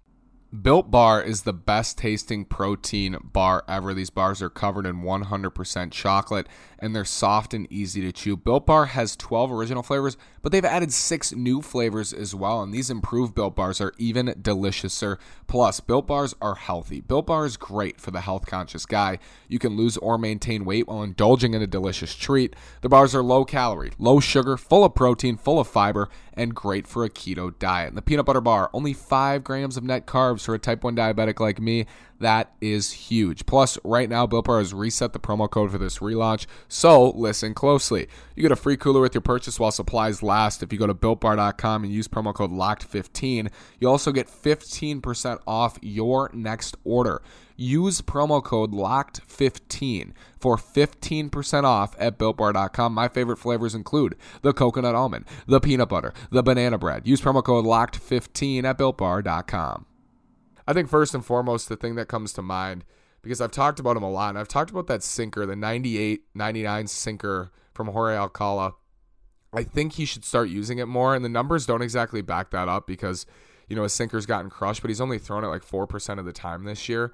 Built 0.61 0.91
Bar 0.91 1.23
is 1.23 1.43
the 1.43 1.53
best 1.53 1.97
tasting 1.97 2.45
protein 2.45 3.17
bar 3.23 3.63
ever. 3.67 3.91
These 3.95 4.11
bars 4.11 4.39
are 4.39 4.51
covered 4.51 4.85
in 4.85 5.01
100% 5.01 5.91
chocolate 5.91 6.47
and 6.77 6.95
they're 6.95 7.05
soft 7.05 7.55
and 7.55 7.65
easy 7.71 8.01
to 8.01 8.11
chew. 8.11 8.37
Built 8.37 8.67
Bar 8.67 8.85
has 8.87 9.15
12 9.15 9.51
original 9.51 9.81
flavors, 9.81 10.15
but 10.43 10.51
they've 10.51 10.63
added 10.63 10.93
six 10.93 11.31
new 11.31 11.63
flavors 11.63 12.13
as 12.13 12.35
well. 12.35 12.61
And 12.61 12.71
these 12.71 12.91
improved 12.91 13.33
Built 13.33 13.55
Bars 13.55 13.81
are 13.81 13.93
even 13.97 14.27
deliciouser. 14.27 15.17
Plus, 15.47 15.79
Built 15.79 16.05
Bars 16.05 16.35
are 16.39 16.55
healthy. 16.55 17.01
Built 17.01 17.25
Bar 17.25 17.45
is 17.45 17.57
great 17.57 17.99
for 17.99 18.11
the 18.11 18.21
health 18.21 18.45
conscious 18.45 18.85
guy. 18.85 19.17
You 19.47 19.57
can 19.57 19.75
lose 19.75 19.97
or 19.97 20.19
maintain 20.19 20.65
weight 20.65 20.87
while 20.87 21.01
indulging 21.01 21.55
in 21.55 21.63
a 21.63 21.67
delicious 21.67 22.13
treat. 22.13 22.55
The 22.81 22.89
bars 22.89 23.15
are 23.15 23.23
low 23.23 23.43
calorie, 23.43 23.93
low 23.97 24.19
sugar, 24.19 24.57
full 24.57 24.83
of 24.83 24.93
protein, 24.93 25.37
full 25.37 25.59
of 25.59 25.67
fiber, 25.67 26.09
and 26.35 26.55
great 26.55 26.87
for 26.87 27.03
a 27.03 27.09
keto 27.09 27.57
diet. 27.57 27.89
And 27.89 27.97
the 27.97 28.01
peanut 28.01 28.25
butter 28.25 28.41
bar, 28.41 28.69
only 28.73 28.93
5 28.93 29.43
grams 29.43 29.77
of 29.77 29.83
net 29.83 30.05
carbs 30.05 30.45
for 30.45 30.53
a 30.55 30.59
type 30.59 30.83
1 30.83 30.95
diabetic 30.95 31.39
like 31.39 31.59
me. 31.59 31.85
That 32.19 32.53
is 32.61 32.91
huge. 32.91 33.45
Plus, 33.45 33.77
right 33.83 34.09
now, 34.09 34.25
Built 34.25 34.45
Bar 34.45 34.59
has 34.59 34.73
reset 34.73 35.11
the 35.11 35.19
promo 35.19 35.49
code 35.49 35.71
for 35.71 35.77
this 35.77 35.99
relaunch, 35.99 36.45
so 36.69 37.09
listen 37.09 37.53
closely. 37.53 38.07
You 38.35 38.43
get 38.43 38.51
a 38.51 38.55
free 38.55 38.77
cooler 38.77 39.01
with 39.01 39.13
your 39.13 39.21
purchase 39.21 39.59
while 39.59 39.71
supplies 39.71 40.23
last. 40.23 40.63
If 40.63 40.71
you 40.71 40.79
go 40.79 40.87
to 40.87 40.93
BuiltBar.com 40.93 41.83
and 41.83 41.91
use 41.91 42.07
promo 42.07 42.33
code 42.33 42.51
LOCKED15, 42.51 43.49
you 43.79 43.89
also 43.89 44.13
get 44.13 44.27
15% 44.27 45.39
off 45.45 45.77
your 45.81 46.31
next 46.33 46.77
order. 46.85 47.21
Use 47.55 48.01
promo 48.01 48.43
code 48.43 48.71
LOCKED15 48.71 50.13
for 50.39 50.57
15% 50.57 51.63
off 51.63 51.95
at 51.99 52.17
BuiltBar.com. 52.17 52.93
My 52.93 53.07
favorite 53.07 53.37
flavors 53.37 53.75
include 53.75 54.15
the 54.41 54.53
coconut 54.53 54.95
almond, 54.95 55.25
the 55.47 55.59
peanut 55.59 55.89
butter, 55.89 56.13
the 56.31 56.43
banana 56.43 56.77
bread. 56.77 57.07
Use 57.07 57.21
promo 57.21 57.43
code 57.43 57.65
LOCKED15 57.65 58.63
at 58.63 58.77
BuiltBar.com. 58.77 59.85
I 60.67 60.73
think 60.73 60.89
first 60.89 61.13
and 61.13 61.25
foremost, 61.25 61.69
the 61.69 61.75
thing 61.75 61.95
that 61.95 62.07
comes 62.07 62.33
to 62.33 62.41
mind, 62.41 62.85
because 63.21 63.41
I've 63.41 63.51
talked 63.51 63.79
about 63.79 63.97
him 63.97 64.03
a 64.03 64.11
lot, 64.11 64.29
and 64.29 64.39
I've 64.39 64.47
talked 64.47 64.71
about 64.71 64.87
that 64.87 65.03
sinker, 65.03 65.45
the 65.45 65.55
98 65.55 66.23
99 66.33 66.87
sinker 66.87 67.51
from 67.73 67.87
Jorge 67.87 68.15
Alcala. 68.15 68.73
I 69.53 69.63
think 69.63 69.93
he 69.93 70.05
should 70.05 70.25
start 70.25 70.49
using 70.49 70.79
it 70.79 70.87
more, 70.87 71.15
and 71.15 71.23
the 71.23 71.29
numbers 71.29 71.65
don't 71.65 71.81
exactly 71.81 72.21
back 72.21 72.49
that 72.51 72.67
up 72.67 72.87
because, 72.87 73.25
you 73.67 73.75
know, 73.75 73.83
his 73.83 73.93
sinker's 73.93 74.25
gotten 74.25 74.49
crushed, 74.49 74.81
but 74.81 74.89
he's 74.89 75.01
only 75.01 75.19
thrown 75.19 75.43
it 75.43 75.47
like 75.47 75.65
4% 75.65 76.19
of 76.19 76.25
the 76.25 76.33
time 76.33 76.63
this 76.63 76.89
year. 76.89 77.13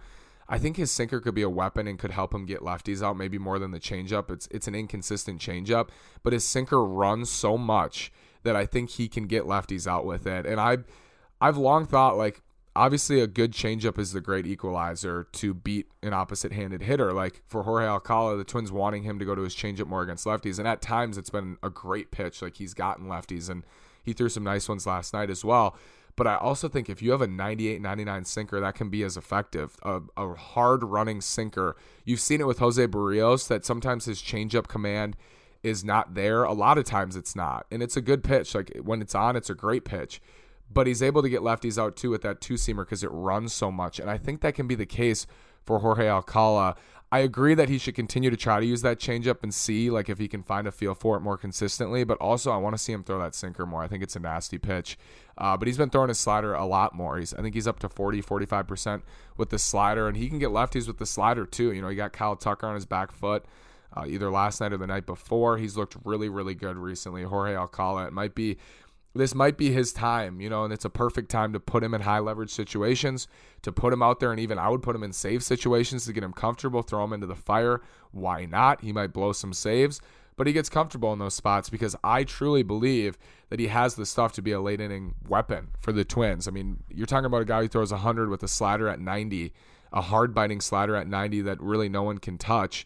I 0.52 0.58
think 0.58 0.78
his 0.78 0.92
sinker 0.92 1.22
could 1.22 1.36
be 1.36 1.44
a 1.44 1.50
weapon 1.50 1.88
and 1.88 2.00
could 2.00 2.12
help 2.12 2.34
him 2.34 2.46
get 2.46 2.62
lefties 2.62 3.04
out, 3.04 3.16
maybe 3.16 3.38
more 3.38 3.60
than 3.60 3.72
the 3.72 3.80
changeup. 3.80 4.32
It's 4.32 4.48
it's 4.50 4.68
an 4.68 4.76
inconsistent 4.76 5.40
changeup, 5.40 5.90
but 6.24 6.34
his 6.34 6.44
sinker 6.44 6.84
runs 6.84 7.30
so 7.30 7.58
much 7.58 8.12
that 8.44 8.56
I 8.56 8.66
think 8.66 8.90
he 8.92 9.08
can 9.08 9.28
get 9.28 9.44
lefties 9.44 9.86
out 9.86 10.06
with 10.06 10.26
it. 10.26 10.46
And 10.48 10.60
I 10.60 10.80
I've 11.40 11.58
long 11.58 11.86
thought 11.86 12.18
like 12.18 12.42
obviously 12.76 13.20
a 13.20 13.28
good 13.28 13.52
changeup 13.52 14.00
is 14.00 14.14
the 14.14 14.22
great 14.22 14.48
equalizer 14.48 15.28
to 15.34 15.54
beat 15.54 15.88
an 16.02 16.14
opposite-handed 16.14 16.82
hitter. 16.82 17.14
Like 17.14 17.44
for 17.48 17.64
Jorge 17.64 17.86
Alcala, 17.86 18.38
the 18.38 18.44
Twins 18.44 18.72
wanting 18.72 19.04
him 19.04 19.20
to 19.20 19.26
go 19.26 19.36
to 19.36 19.42
his 19.42 19.56
changeup 19.56 19.88
more 19.88 20.02
against 20.02 20.26
lefties, 20.26 20.58
and 20.58 20.68
at 20.68 20.82
times 20.82 21.18
it's 21.18 21.30
been 21.30 21.58
a 21.62 21.70
great 21.70 22.10
pitch. 22.10 22.42
Like 22.42 22.56
he's 22.56 22.74
gotten 22.74 23.08
lefties, 23.08 23.50
and 23.50 23.64
he 24.04 24.14
threw 24.14 24.30
some 24.30 24.44
nice 24.44 24.68
ones 24.68 24.88
last 24.88 25.14
night 25.14 25.30
as 25.30 25.46
well. 25.46 25.78
But 26.20 26.28
I 26.28 26.36
also 26.36 26.68
think 26.68 26.90
if 26.90 27.02
you 27.02 27.12
have 27.12 27.22
a 27.22 27.28
98 27.28 27.82
99 27.82 28.26
sinker, 28.26 28.60
that 28.60 28.76
can 28.76 28.90
be 28.90 29.04
as 29.04 29.16
effective. 29.16 29.78
A, 29.84 30.02
a 30.18 30.34
hard 30.34 30.84
running 30.84 31.22
sinker. 31.22 31.78
You've 32.04 32.20
seen 32.20 32.42
it 32.42 32.46
with 32.46 32.60
Jose 32.60 32.86
Berrios 32.88 33.48
that 33.48 33.64
sometimes 33.64 34.04
his 34.04 34.22
changeup 34.22 34.68
command 34.68 35.16
is 35.64 35.86
not 35.86 36.16
there. 36.16 36.44
A 36.44 36.52
lot 36.52 36.78
of 36.78 36.84
times 36.84 37.16
it's 37.16 37.38
not. 37.38 37.66
And 37.72 37.82
it's 37.82 37.96
a 37.96 38.02
good 38.02 38.22
pitch. 38.22 38.54
Like 38.54 38.78
when 38.84 39.02
it's 39.02 39.16
on, 39.16 39.38
it's 39.38 39.50
a 39.50 39.56
great 39.56 39.86
pitch 39.86 40.22
but 40.72 40.86
he's 40.86 41.02
able 41.02 41.22
to 41.24 41.30
get 41.30 41.42
lefties 41.42 41.82
out 41.82 41.96
too 41.96 42.12
with 42.12 42.22
that 42.22 42.42
two 42.42 42.54
seamer 42.54 42.86
because 42.86 43.04
it 43.04 43.10
runs 43.12 43.52
so 43.54 43.72
much. 43.72 44.00
And 44.00 44.08
I 44.08 44.18
think 44.18 44.42
that 44.42 44.54
can 44.54 44.68
be 44.68 44.76
the 44.76 44.86
case 44.86 45.26
for 45.66 45.80
Jorge 45.80 46.08
Alcala. 46.08 46.76
I 47.12 47.20
agree 47.20 47.56
that 47.56 47.70
he 47.70 47.80
should 47.80 47.96
continue 47.96 48.30
to 48.30 48.38
try 48.38 48.60
to 48.60 48.66
use 48.66 48.84
that 48.84 49.00
changeup 49.00 49.42
and 49.42 49.52
see 49.52 49.90
like 49.90 50.10
if 50.10 50.20
he 50.20 50.28
can 50.28 50.44
find 50.44 50.68
a 50.68 50.72
feel 50.72 50.94
for 50.94 51.18
it 51.18 51.22
more 51.22 51.38
consistently. 51.38 52.04
But 52.04 52.20
also, 52.20 52.52
I 52.52 52.58
want 52.58 52.76
to 52.76 52.78
see 52.78 52.94
him 52.94 53.04
throw 53.04 53.20
that 53.20 53.34
sinker 53.34 53.66
more. 53.66 53.82
I 53.82 53.88
think 53.88 54.04
it's 54.04 54.16
a 54.16 54.20
nasty 54.20 54.60
pitch. 54.60 54.98
Uh, 55.36 55.58
but 55.58 55.68
he's 55.68 55.78
been 55.78 55.90
throwing 55.90 56.10
his 56.10 56.20
slider 56.20 56.54
a 56.54 56.66
lot 56.66 56.94
more. 56.94 57.18
He's 57.18 57.34
I 57.34 57.42
think 57.42 57.56
he's 57.56 57.68
up 57.68 57.80
to 57.80 57.90
40, 57.90 58.22
45% 58.22 59.02
with 59.38 59.50
the 59.50 59.58
slider, 59.58 60.08
and 60.08 60.18
he 60.18 60.30
can 60.30 60.38
get 60.38 60.50
lefties 60.50 60.86
with 60.86 60.98
the 60.98 61.06
slider 61.06 61.46
too. 61.46 61.72
You 61.74 61.82
know, 61.82 61.90
he 61.90 61.96
got 61.96 62.14
Kyle 62.14 62.36
Tucker 62.36 62.68
on 62.68 62.76
his 62.76 62.86
back 62.86 63.12
foot. 63.12 63.46
Uh, 63.92 64.06
either 64.08 64.30
last 64.30 64.62
night 64.62 64.72
or 64.72 64.78
the 64.78 64.86
night 64.86 65.08
before. 65.08 65.58
He's 65.58 65.76
looked 65.76 65.98
really, 66.06 66.30
really 66.30 66.54
good 66.54 66.78
recently. 66.78 67.24
Jorge 67.24 67.56
Alcala. 67.56 68.06
It 68.06 68.14
might 68.14 68.36
be 68.36 68.58
this 69.16 69.34
might 69.34 69.58
be 69.58 69.72
his 69.72 69.92
time, 69.92 70.40
you 70.40 70.50
know, 70.50 70.64
and 70.64 70.72
it's 70.72 70.86
a 70.86 70.90
perfect 70.90 71.30
time 71.30 71.52
to 71.54 71.60
put 71.60 71.84
him 71.84 71.94
in 71.94 72.02
high 72.02 72.20
leverage 72.20 72.52
situations, 72.52 73.28
to 73.64 73.72
put 73.72 73.92
him 73.92 74.04
out 74.04 74.20
there, 74.20 74.32
and 74.32 74.40
even 74.40 74.60
I 74.60 74.70
would 74.70 74.84
put 74.84 74.96
him 74.96 75.04
in 75.04 75.14
save 75.14 75.44
situations 75.44 76.06
to 76.06 76.14
get 76.14 76.24
him 76.24 76.34
comfortable, 76.34 76.84
throw 76.84 77.04
him 77.04 77.14
into 77.14 77.28
the 77.28 77.36
fire. 77.36 77.82
Why 78.12 78.46
not? 78.46 78.82
He 78.82 78.94
might 78.94 79.14
blow 79.14 79.34
some 79.34 79.54
saves, 79.54 80.00
but 80.38 80.46
he 80.46 80.54
gets 80.54 80.70
comfortable 80.70 81.12
in 81.12 81.20
those 81.20 81.34
spots 81.34 81.70
because 81.70 81.96
I 82.04 82.24
truly 82.24 82.62
believe 82.62 83.18
that 83.50 83.60
he 83.60 83.68
has 83.68 83.96
the 83.96 84.06
stuff 84.06 84.32
to 84.34 84.44
be 84.44 84.52
a 84.52 84.62
late 84.62 84.80
inning 84.80 85.16
weapon 85.28 85.70
for 85.82 85.92
the 85.92 86.06
Twins. 86.06 86.48
I 86.48 86.52
mean, 86.52 86.84
you're 86.90 87.08
talking 87.08 87.26
about 87.26 87.42
a 87.42 87.46
guy 87.46 87.64
who 87.64 87.68
throws 87.68 87.92
100 87.92 88.30
with 88.30 88.44
a 88.44 88.48
slider 88.48 88.88
at 88.88 89.00
90, 89.00 89.52
a 89.92 90.02
hard 90.02 90.36
biting 90.36 90.62
slider 90.62 90.96
at 90.96 91.08
90 91.08 91.42
that 91.42 91.60
really 91.60 91.90
no 91.90 92.04
one 92.04 92.20
can 92.20 92.38
touch. 92.38 92.86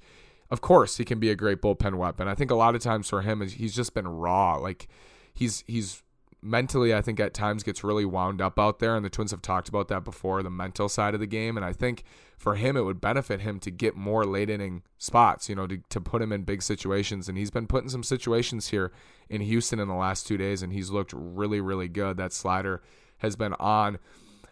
Of 0.50 0.62
course, 0.62 0.98
he 0.98 1.03
can 1.03 1.20
be 1.20 1.30
a 1.30 1.36
great 1.36 1.62
bullpen 1.62 1.96
weapon. 1.96 2.30
I 2.30 2.36
think 2.36 2.50
a 2.50 2.56
lot 2.56 2.75
of 2.75 2.82
times 2.82 3.10
for 3.10 3.24
him, 3.24 3.46
he's 3.46 3.75
just 3.75 3.94
been 3.94 4.08
raw. 4.08 4.56
Like 4.56 4.88
he's 5.34 5.63
he's 5.68 6.03
mentally, 6.44 6.94
I 6.94 7.02
think 7.02 7.20
at 7.20 7.34
times 7.34 7.64
gets 7.64 7.84
really 7.84 8.06
wound 8.06 8.42
up 8.42 8.60
out 8.60 8.80
there. 8.80 8.96
And 8.96 9.06
the 9.06 9.10
Twins 9.10 9.32
have 9.32 9.42
talked 9.42 9.70
about 9.70 9.88
that 9.88 10.04
before, 10.04 10.44
the 10.44 10.50
mental 10.50 10.90
side 10.90 11.14
of 11.14 11.20
the 11.20 11.28
game. 11.28 11.56
And 11.58 11.66
I 11.66 11.74
think 11.74 12.04
for 12.38 12.56
him, 12.56 12.76
it 12.76 12.82
would 12.82 13.00
benefit 13.00 13.42
him 13.42 13.60
to 13.62 13.72
get 13.72 13.96
more 13.96 14.26
late 14.26 14.50
inning 14.50 14.84
spots, 14.98 15.50
you 15.50 15.56
know, 15.56 15.68
to, 15.68 15.78
to 15.90 16.02
put 16.02 16.22
him 16.22 16.32
in 16.32 16.44
big 16.44 16.62
situations. 16.62 17.30
And 17.30 17.38
he's 17.38 17.52
been 17.52 17.68
put 17.68 17.84
in 17.84 17.90
some 17.90 18.04
situations 18.04 18.70
here 18.70 18.92
in 19.30 19.42
Houston 19.42 19.80
in 19.80 19.88
the 19.88 19.94
last 19.96 20.28
two 20.28 20.38
days, 20.38 20.62
and 20.62 20.74
he's 20.74 20.92
looked 20.92 21.14
really, 21.16 21.62
really 21.62 21.88
good. 21.88 22.18
That 22.18 22.34
slider 22.34 22.82
has 23.20 23.36
been 23.36 23.54
on. 23.54 23.98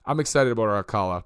I'm 0.06 0.20
excited 0.20 0.52
about 0.52 0.70
Alcala. 0.70 1.26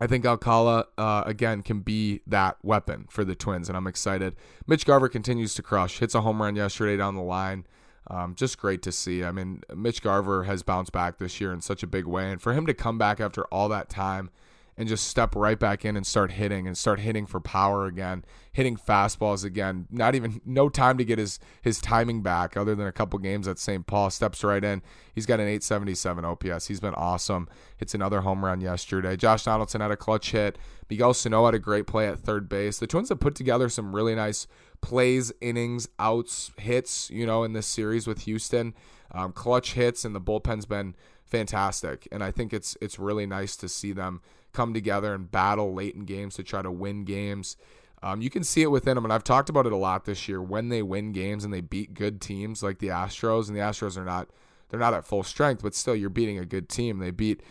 I 0.00 0.08
think 0.08 0.26
Alcala, 0.26 0.86
uh, 0.98 1.22
again, 1.26 1.62
can 1.62 1.80
be 1.80 2.22
that 2.26 2.56
weapon 2.62 3.06
for 3.08 3.24
the 3.24 3.36
Twins, 3.36 3.68
and 3.68 3.76
I'm 3.76 3.86
excited. 3.86 4.34
Mitch 4.66 4.84
Garver 4.84 5.08
continues 5.08 5.54
to 5.54 5.62
crush, 5.62 5.98
hits 6.00 6.14
a 6.14 6.22
home 6.22 6.42
run 6.42 6.56
yesterday 6.56 6.96
down 6.96 7.14
the 7.14 7.22
line. 7.22 7.66
Um, 8.08 8.34
just 8.34 8.58
great 8.58 8.82
to 8.82 8.92
see. 8.92 9.24
I 9.24 9.32
mean, 9.32 9.62
Mitch 9.74 10.02
Garver 10.02 10.44
has 10.44 10.62
bounced 10.62 10.92
back 10.92 11.18
this 11.18 11.40
year 11.40 11.52
in 11.52 11.60
such 11.60 11.82
a 11.82 11.86
big 11.86 12.06
way, 12.06 12.30
and 12.30 12.42
for 12.42 12.52
him 12.52 12.66
to 12.66 12.74
come 12.74 12.98
back 12.98 13.20
after 13.20 13.44
all 13.44 13.68
that 13.68 13.88
time 13.88 14.30
and 14.76 14.88
just 14.88 15.06
step 15.06 15.36
right 15.36 15.58
back 15.58 15.84
in 15.84 15.96
and 15.96 16.06
start 16.06 16.32
hitting 16.32 16.66
and 16.66 16.76
start 16.78 17.00
hitting 17.00 17.26
for 17.26 17.40
power 17.40 17.84
again, 17.86 18.24
hitting 18.52 18.76
fastballs 18.76 19.44
again. 19.44 19.86
Not 19.90 20.14
even 20.14 20.40
no 20.46 20.68
time 20.68 20.96
to 20.98 21.04
get 21.04 21.18
his 21.18 21.38
his 21.60 21.80
timing 21.80 22.22
back 22.22 22.56
other 22.56 22.74
than 22.74 22.86
a 22.86 22.92
couple 22.92 23.18
games 23.18 23.46
at 23.46 23.58
St. 23.58 23.86
Paul. 23.86 24.10
Steps 24.10 24.42
right 24.42 24.64
in. 24.64 24.82
He's 25.14 25.26
got 25.26 25.40
an 25.40 25.46
877 25.46 26.24
OPS. 26.24 26.66
He's 26.66 26.80
been 26.80 26.94
awesome. 26.94 27.48
Hits 27.76 27.94
another 27.94 28.22
home 28.22 28.44
run 28.44 28.60
yesterday. 28.60 29.16
Josh 29.16 29.44
Donaldson 29.44 29.82
had 29.82 29.90
a 29.90 29.96
clutch 29.96 30.32
hit. 30.32 30.58
Miguel 30.88 31.14
Sano 31.14 31.44
had 31.44 31.54
a 31.54 31.58
great 31.58 31.86
play 31.86 32.08
at 32.08 32.20
third 32.20 32.48
base. 32.48 32.78
The 32.78 32.86
Twins 32.86 33.10
have 33.10 33.20
put 33.20 33.34
together 33.34 33.68
some 33.68 33.94
really 33.94 34.14
nice 34.14 34.46
plays, 34.82 35.32
innings, 35.40 35.88
outs, 35.98 36.52
hits, 36.58 37.10
you 37.10 37.24
know, 37.24 37.44
in 37.44 37.54
this 37.54 37.66
series 37.66 38.06
with 38.06 38.22
Houston. 38.22 38.74
Um, 39.10 39.32
clutch 39.32 39.72
hits 39.72 40.04
and 40.04 40.14
the 40.14 40.20
bullpen's 40.20 40.66
been 40.66 40.94
fantastic. 41.24 42.06
And 42.12 42.22
I 42.22 42.30
think 42.30 42.52
it's 42.52 42.76
it's 42.82 42.98
really 42.98 43.24
nice 43.24 43.56
to 43.56 43.68
see 43.68 43.92
them 43.92 44.20
come 44.52 44.74
together 44.74 45.14
and 45.14 45.30
battle 45.30 45.72
late 45.72 45.94
in 45.94 46.04
games 46.04 46.34
to 46.34 46.42
try 46.42 46.60
to 46.60 46.70
win 46.70 47.04
games. 47.04 47.56
Um, 48.02 48.20
you 48.20 48.30
can 48.30 48.42
see 48.42 48.62
it 48.62 48.70
within 48.70 48.96
them, 48.96 49.04
and 49.04 49.12
I've 49.12 49.22
talked 49.22 49.48
about 49.48 49.64
it 49.64 49.72
a 49.72 49.76
lot 49.76 50.04
this 50.04 50.26
year. 50.28 50.42
When 50.42 50.68
they 50.68 50.82
win 50.82 51.12
games 51.12 51.44
and 51.44 51.54
they 51.54 51.60
beat 51.60 51.94
good 51.94 52.20
teams 52.20 52.62
like 52.62 52.78
the 52.78 52.88
Astros, 52.88 53.46
and 53.46 53.56
the 53.56 53.60
Astros 53.60 53.96
are 53.96 54.04
not 54.04 54.28
they're 54.68 54.80
not 54.80 54.94
at 54.94 55.06
full 55.06 55.22
strength, 55.22 55.62
but 55.62 55.74
still 55.74 55.94
you're 55.94 56.10
beating 56.10 56.38
a 56.38 56.44
good 56.44 56.68
team. 56.68 56.98
They 56.98 57.10
beat 57.10 57.42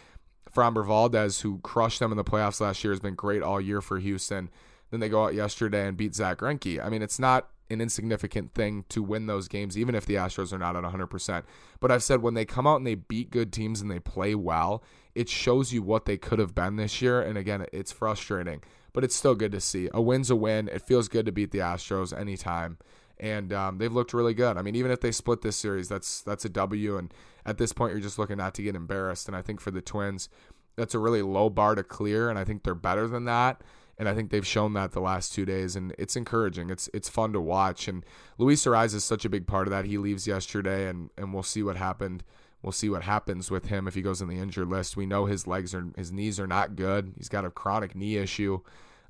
Framber 0.53 0.85
Valdez, 0.85 1.41
who 1.41 1.59
crushed 1.59 1.99
them 1.99 2.11
in 2.11 2.17
the 2.17 2.23
playoffs 2.23 2.59
last 2.59 2.83
year, 2.83 2.91
has 2.91 2.99
been 2.99 3.15
great 3.15 3.41
all 3.41 3.61
year 3.61 3.81
for 3.81 3.99
Houston. 3.99 4.49
Then 4.91 4.99
they 4.99 5.09
go 5.09 5.25
out 5.25 5.33
yesterday 5.33 5.87
and 5.87 5.97
beat 5.97 6.13
Zack 6.13 6.39
Greinke. 6.39 6.83
I 6.83 6.89
mean, 6.89 7.01
it's 7.01 7.19
not 7.19 7.49
an 7.71 7.81
insignificant 7.81 8.53
thing 8.53 8.83
to 8.89 9.01
win 9.01 9.25
those 9.25 9.47
games, 9.47 9.77
even 9.77 9.95
if 9.95 10.05
the 10.05 10.15
Astros 10.15 10.51
are 10.51 10.57
not 10.57 10.75
at 10.75 10.83
100%. 10.83 11.43
But 11.79 11.91
I've 11.91 12.03
said 12.03 12.21
when 12.21 12.33
they 12.33 12.45
come 12.45 12.67
out 12.67 12.77
and 12.77 12.85
they 12.85 12.95
beat 12.95 13.31
good 13.31 13.53
teams 13.53 13.81
and 13.81 13.89
they 13.89 13.99
play 13.99 14.35
well, 14.35 14.83
it 15.15 15.29
shows 15.29 15.71
you 15.73 15.81
what 15.81 16.05
they 16.05 16.17
could 16.17 16.39
have 16.39 16.53
been 16.53 16.75
this 16.75 17.01
year. 17.01 17.21
And 17.21 17.37
again, 17.37 17.65
it's 17.71 17.91
frustrating, 17.91 18.61
but 18.93 19.03
it's 19.03 19.15
still 19.15 19.35
good 19.35 19.53
to 19.53 19.61
see. 19.61 19.89
A 19.93 20.01
win's 20.01 20.29
a 20.29 20.35
win. 20.35 20.67
It 20.67 20.81
feels 20.81 21.07
good 21.07 21.25
to 21.25 21.31
beat 21.31 21.51
the 21.51 21.59
Astros 21.59 22.17
anytime. 22.17 22.77
And 23.17 23.53
um, 23.53 23.77
they've 23.77 23.93
looked 23.93 24.13
really 24.13 24.33
good. 24.33 24.57
I 24.57 24.61
mean, 24.61 24.75
even 24.75 24.91
if 24.91 24.99
they 24.99 25.11
split 25.11 25.41
this 25.41 25.55
series, 25.55 25.87
that's 25.87 26.21
that's 26.21 26.43
a 26.43 26.49
W. 26.49 26.97
And 26.97 27.13
at 27.45 27.59
this 27.59 27.71
point, 27.71 27.93
you're 27.93 28.01
just 28.01 28.17
looking 28.17 28.37
not 28.37 28.55
to 28.55 28.63
get 28.63 28.75
embarrassed. 28.75 29.27
And 29.27 29.37
I 29.37 29.43
think 29.43 29.61
for 29.61 29.69
the 29.69 29.81
Twins, 29.81 30.27
that's 30.75 30.95
a 30.95 30.99
really 30.99 31.21
low 31.21 31.49
bar 31.49 31.75
to 31.75 31.83
clear. 31.83 32.31
And 32.31 32.39
I 32.39 32.43
think 32.43 32.63
they're 32.63 32.73
better 32.73 33.07
than 33.07 33.25
that 33.25 33.61
and 34.01 34.09
I 34.09 34.15
think 34.15 34.31
they've 34.31 34.45
shown 34.45 34.73
that 34.73 34.93
the 34.93 34.99
last 34.99 35.31
two 35.31 35.45
days, 35.45 35.75
and 35.75 35.93
it's 35.95 36.15
encouraging. 36.15 36.71
It's 36.71 36.89
it's 36.91 37.07
fun 37.07 37.33
to 37.33 37.39
watch, 37.39 37.87
and 37.87 38.03
Luis 38.39 38.65
Arraez 38.65 38.95
is 38.95 39.03
such 39.03 39.25
a 39.25 39.29
big 39.29 39.45
part 39.45 39.67
of 39.67 39.71
that. 39.71 39.85
He 39.85 39.99
leaves 39.99 40.25
yesterday, 40.25 40.87
and 40.87 41.11
and 41.19 41.35
we'll 41.35 41.43
see 41.43 41.61
what 41.61 41.77
happened. 41.77 42.23
We'll 42.63 42.71
see 42.71 42.89
what 42.89 43.03
happens 43.03 43.51
with 43.51 43.67
him 43.67 43.87
if 43.87 43.93
he 43.93 44.01
goes 44.01 44.19
in 44.19 44.27
the 44.27 44.39
injured 44.39 44.69
list. 44.69 44.97
We 44.97 45.05
know 45.05 45.27
his 45.27 45.45
legs 45.45 45.75
are 45.75 45.85
his 45.95 46.11
knees 46.11 46.39
are 46.39 46.47
not 46.47 46.75
good. 46.75 47.13
He's 47.15 47.29
got 47.29 47.45
a 47.45 47.51
chronic 47.51 47.95
knee 47.95 48.17
issue. 48.17 48.61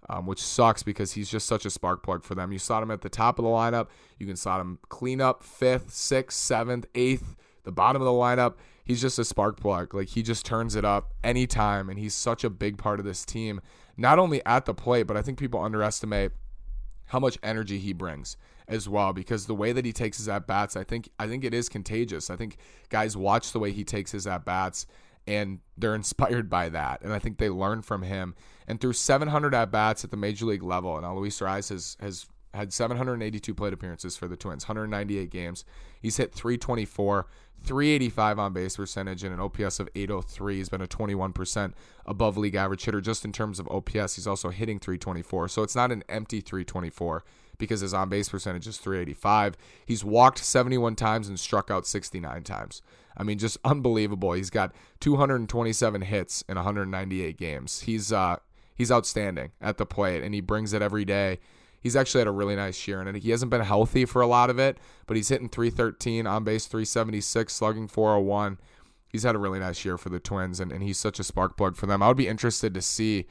Um, 0.10 0.25
which 0.25 0.41
sucks 0.41 0.81
because 0.81 1.12
he's 1.12 1.29
just 1.29 1.45
such 1.45 1.63
a 1.63 1.69
spark 1.69 2.01
plug 2.01 2.24
for 2.24 2.33
them. 2.33 2.51
You 2.51 2.57
saw 2.57 2.81
him 2.81 2.89
at 2.89 3.01
the 3.01 3.07
top 3.07 3.38
of 3.38 3.45
the 3.45 3.51
lineup. 3.51 3.88
You 4.17 4.25
can 4.25 4.36
slot 4.36 4.60
him 4.60 4.79
clean 4.89 5.21
up 5.21 5.43
fifth, 5.43 5.93
sixth, 5.93 6.39
seventh, 6.39 6.88
eighth, 6.95 7.36
the 7.63 7.71
bottom 7.71 8.01
of 8.01 8.07
the 8.07 8.12
lineup. 8.12 8.55
He's 8.83 9.00
just 9.00 9.19
a 9.19 9.24
spark 9.24 9.60
plug. 9.60 9.93
Like 9.93 10.10
he 10.10 10.24
just 10.24 10.43
turns 10.43 10.75
it 10.75 10.83
up 10.83 11.13
anytime, 11.24 11.88
and 11.88 12.00
he's 12.00 12.15
such 12.15 12.43
a 12.43 12.50
big 12.50 12.79
part 12.79 13.00
of 13.00 13.05
this 13.05 13.24
team 13.24 13.62
not 14.01 14.20
only 14.20 14.43
at 14.46 14.65
the 14.65 14.74
plate, 14.74 15.03
but 15.03 15.15
I 15.15 15.22
think 15.22 15.38
people 15.38 15.62
underestimate 15.62 16.31
how 17.05 17.20
much 17.20 17.38
energy 17.43 17.77
he 17.77 17.93
brings 17.93 18.36
as 18.67 18.89
well 18.89 19.13
because 19.13 19.46
the 19.46 19.55
way 19.55 19.74
that 19.74 19.86
he 19.86 19.93
takes 19.93 20.17
his 20.17 20.27
at 20.27 20.48
bats, 20.48 20.75
I 20.75 20.84
think 20.84 21.10
I 21.20 21.27
think 21.27 21.43
it 21.43 21.53
is 21.53 21.70
contagious. 21.70 22.29
I 22.29 22.36
think 22.36 22.58
guys 22.89 23.15
watch 23.15 23.51
the 23.51 23.60
way 23.60 23.72
he 23.72 23.84
takes 23.84 24.12
his 24.12 24.25
at 24.25 24.43
bats 24.46 24.88
and 25.27 25.60
they're 25.77 25.96
inspired 26.03 26.50
by 26.50 26.70
that. 26.70 27.01
And 27.01 27.13
I 27.13 27.20
think 27.20 27.38
they 27.38 27.50
learn 27.50 27.81
from 27.81 28.01
him. 28.01 28.36
And 28.67 28.81
through 28.81 28.93
700 28.93 29.53
at 29.53 29.72
bats 29.72 30.03
at 30.03 30.12
the 30.12 30.17
major 30.17 30.46
league 30.46 30.63
level, 30.63 30.98
and 30.98 31.15
Luis 31.15 31.39
Arraez 31.39 31.70
has 31.70 31.98
has 32.00 32.25
had 32.53 32.74
782 32.74 33.53
plate 33.53 33.74
appearances 33.74 34.17
for 34.17 34.27
the 34.27 34.36
Twins, 34.36 34.67
198 34.67 35.29
games. 35.29 35.63
He's 36.01 36.17
hit 36.17 36.34
324, 36.34 37.27
385 37.63 38.39
on 38.39 38.53
base 38.53 38.75
percentage, 38.75 39.24
and 39.24 39.34
an 39.34 39.39
OPS 39.39 39.80
of 39.80 39.89
803. 39.96 40.56
He's 40.58 40.70
been 40.70 40.82
a 40.82 40.88
21% 40.88 41.74
above 42.06 42.38
league 42.38 42.56
average 42.56 42.86
hitter 42.86 43.01
just 43.01 43.24
in 43.24 43.32
terms 43.32 43.60
of 43.60 43.68
OPS. 43.70 44.15
He's 44.15 44.27
also 44.27 44.50
hitting 44.50 44.80
324. 44.80 45.48
So 45.50 45.63
it's 45.63 45.75
not 45.75 45.91
an 45.91 46.03
empty 46.10 46.41
324 46.41 47.24
because 47.58 47.82
his 47.82 47.94
on 47.94 48.10
base 48.10 48.30
percentage 48.30 48.68
is 48.68 48.77
385. 48.77 49.56
He's 49.86 50.03
walked 50.03 50.39
71 50.39 50.96
times 50.96 51.27
and 51.27 51.39
struck 51.39 51.70
out 51.70 51.86
69 51.86 52.44
times. 52.44 52.82
I 53.15 53.24
mean, 53.24 53.38
just 53.38 53.58
unbelievable. 53.63 54.34
He's 54.34 54.50
got 54.50 54.74
227 55.00 56.01
hits 56.01 56.44
in 56.50 56.56
198 56.56 57.38
games. 57.38 57.82
He's 57.82 58.12
uh 58.12 58.38
he's 58.75 58.91
outstanding 58.91 59.51
at 59.62 59.77
the 59.77 59.86
plate 59.86 60.24
and 60.24 60.34
he 60.34 60.41
brings 60.41 60.74
it 60.74 60.82
every 60.82 61.06
day 61.06 61.39
he's 61.82 61.96
actually 61.96 62.20
had 62.20 62.28
a 62.28 62.32
really 62.32 62.56
nice 62.56 62.88
year, 62.88 63.02
and 63.02 63.18
he 63.18 63.32
hasn't 63.32 63.50
been 63.50 63.62
healthy 63.62 64.06
for 64.06 64.22
a 64.22 64.28
lot 64.28 64.50
of 64.50 64.60
it, 64.60 64.78
but 65.08 65.18
he's 65.18 65.28
hitting 65.28 65.50
313 65.50 66.26
on 66.26 66.44
base, 66.46 66.68
376, 66.68 67.54
slugging 67.54 67.88
401. 67.88 68.60
He's 69.10 69.24
had 69.24 69.36
a 69.36 69.40
really 69.40 69.60
nice 69.60 69.84
year 69.84 69.98
for 69.98 70.10
the 70.10 70.20
Twins, 70.20 70.62
and, 70.62 70.72
and 70.72 70.82
he's 70.82 70.98
such 70.98 71.20
a 71.20 71.24
spark 71.24 71.58
plug 71.58 71.76
for 71.76 71.88
them. 71.88 72.02
I 72.02 72.08
would 72.08 72.16
be 72.16 72.30
interested 72.30 72.74
to 72.76 72.82
see 72.82 73.26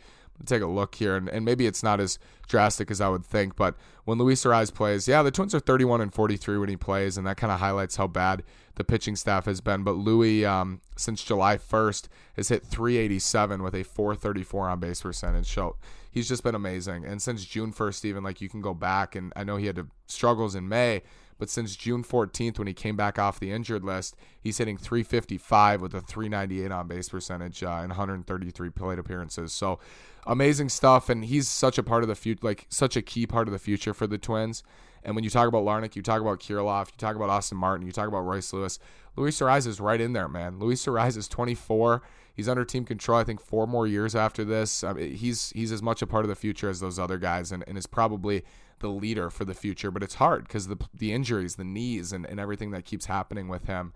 take 0.47 0.63
a 0.63 0.67
look 0.67 0.95
here, 0.95 1.17
and, 1.17 1.29
and 1.29 1.45
maybe 1.45 1.67
it's 1.67 1.83
not 1.83 2.01
as 2.01 2.19
drastic 2.49 2.91
as 2.91 3.01
I 3.01 3.09
would 3.09 3.25
think, 3.25 3.57
but 3.57 3.77
when 4.05 4.19
Luis 4.19 4.45
Arraez 4.45 4.73
plays, 4.73 5.07
yeah, 5.07 5.23
the 5.23 5.31
Twins 5.31 5.55
are 5.55 5.61
31 5.61 6.01
and 6.01 6.13
43 6.13 6.59
when 6.59 6.69
he 6.69 6.77
plays, 6.77 7.17
and 7.17 7.27
that 7.27 7.37
kind 7.37 7.53
of 7.53 7.61
highlights 7.61 7.97
how 7.97 8.07
bad 8.07 8.43
the 8.75 8.85
pitching 8.85 9.15
staff 9.15 9.45
has 9.45 9.61
been. 9.61 9.83
But 9.83 9.93
Louis, 9.93 10.45
um, 10.45 10.81
since 10.97 11.23
July 11.23 11.59
1st, 11.59 12.09
has 12.37 12.49
hit 12.49 12.65
387 12.65 13.63
with 13.63 13.75
a 13.75 13.83
434 13.83 14.69
on 14.69 14.81
base 14.81 15.03
percentage. 15.03 15.47
So 15.47 15.77
he's 16.11 16.29
just 16.29 16.43
been 16.43 16.55
amazing. 16.55 17.05
And 17.05 17.21
since 17.21 17.45
June 17.45 17.73
1st, 17.73 18.05
even 18.07 18.25
like 18.25 18.41
you 18.41 18.49
can 18.49 18.61
go 18.61 18.75
back, 18.75 19.15
and 19.15 19.33
I 19.37 19.45
know 19.45 19.57
he 19.57 19.67
had 19.67 19.87
struggles 20.07 20.55
in 20.55 20.69
May, 20.69 21.03
but 21.41 21.49
since 21.49 21.75
June 21.75 22.05
14th, 22.05 22.59
when 22.59 22.69
he 22.69 22.75
came 22.75 22.97
back 22.97 23.19
off 23.19 23.41
the 23.41 23.51
injured 23.51 23.83
list, 23.83 24.15
he's 24.39 24.59
hitting 24.59 24.77
355 24.77 25.81
with 25.81 25.95
a 25.95 26.03
398 26.03 26.71
on 26.71 26.87
base 26.87 27.09
percentage 27.09 27.63
uh, 27.65 27.79
and 27.81 27.89
133 27.89 28.71
plate 28.71 28.99
appearances. 28.99 29.51
So 29.53 29.81
amazing 30.27 30.69
stuff. 30.69 31.09
And 31.09 31.25
he's 31.25 31.49
such 31.49 31.79
a 31.79 31.83
part 31.83 32.03
of 32.03 32.09
the 32.09 32.15
future, 32.15 32.41
like 32.43 32.67
such 32.69 32.95
a 32.95 33.01
key 33.01 33.27
part 33.27 33.49
of 33.49 33.53
the 33.53 33.59
future 33.59 33.95
for 33.95 34.07
the 34.07 34.19
Twins. 34.19 34.63
And 35.03 35.15
when 35.15 35.25
you 35.25 35.31
talk 35.31 35.49
about 35.49 35.65
Larnach, 35.65 35.97
you 35.97 36.03
talk 36.03 36.21
about 36.21 36.41
Kirilloff, 36.41 36.89
you 36.89 36.99
talk 36.99 37.17
about 37.17 37.31
Austin 37.31 37.57
Martin, 37.57 37.87
you 37.87 37.93
talk 37.93 38.07
about 38.07 38.21
Royce 38.21 38.53
Lewis. 38.53 38.79
Luis 39.17 39.41
Arraez 39.41 39.67
is 39.67 39.81
right 39.81 40.01
in 40.01 40.13
there, 40.13 40.29
man. 40.29 40.59
Luis 40.59 40.85
Arraez 40.85 41.17
is 41.17 41.27
24. 41.27 42.03
He's 42.35 42.49
under 42.49 42.65
team 42.65 42.85
control. 42.85 43.19
I 43.19 43.25
think 43.25 43.41
four 43.41 43.67
more 43.67 43.87
years 43.87 44.15
after 44.15 44.45
this. 44.45 44.85
I 44.85 44.93
mean, 44.93 45.15
he's 45.15 45.51
he's 45.51 45.73
as 45.73 45.83
much 45.83 46.03
a 46.03 46.07
part 46.07 46.25
of 46.25 46.29
the 46.29 46.37
future 46.37 46.69
as 46.69 46.81
those 46.81 46.99
other 46.99 47.19
guys, 47.19 47.53
and, 47.53 47.65
and 47.67 47.77
is 47.77 47.87
probably 47.87 48.45
the 48.81 48.89
leader 48.89 49.31
for 49.31 49.45
the 49.45 49.55
future. 49.55 49.91
But 49.91 50.03
it's 50.03 50.15
hard 50.15 50.45
because 50.45 50.69
the 50.69 50.79
the 50.95 51.13
injuries, 51.13 51.57
the 51.57 51.65
knees, 51.65 52.13
and, 52.13 52.27
and 52.27 52.41
everything 52.41 52.71
that 52.71 52.85
keeps 52.85 53.07
happening 53.07 53.49
with 53.49 53.65
him. 53.67 53.93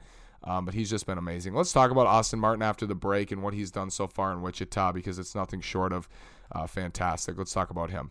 Um, 0.46 0.66
but 0.66 0.74
he's 0.74 0.90
just 0.90 1.06
been 1.06 1.16
amazing. 1.16 1.54
Let's 1.54 1.72
talk 1.72 1.90
about 1.90 2.06
Austin 2.06 2.38
Martin 2.38 2.62
after 2.62 2.84
the 2.84 2.94
break 2.94 3.32
and 3.32 3.42
what 3.42 3.54
he's 3.54 3.70
done 3.70 3.88
so 3.90 4.06
far 4.06 4.30
in 4.30 4.42
Wichita 4.42 4.92
because 4.92 5.18
it's 5.18 5.34
nothing 5.34 5.62
short 5.62 5.90
of 5.90 6.06
uh, 6.52 6.66
fantastic. 6.66 7.38
Let's 7.38 7.52
talk 7.52 7.70
about 7.70 7.90
him. 7.90 8.10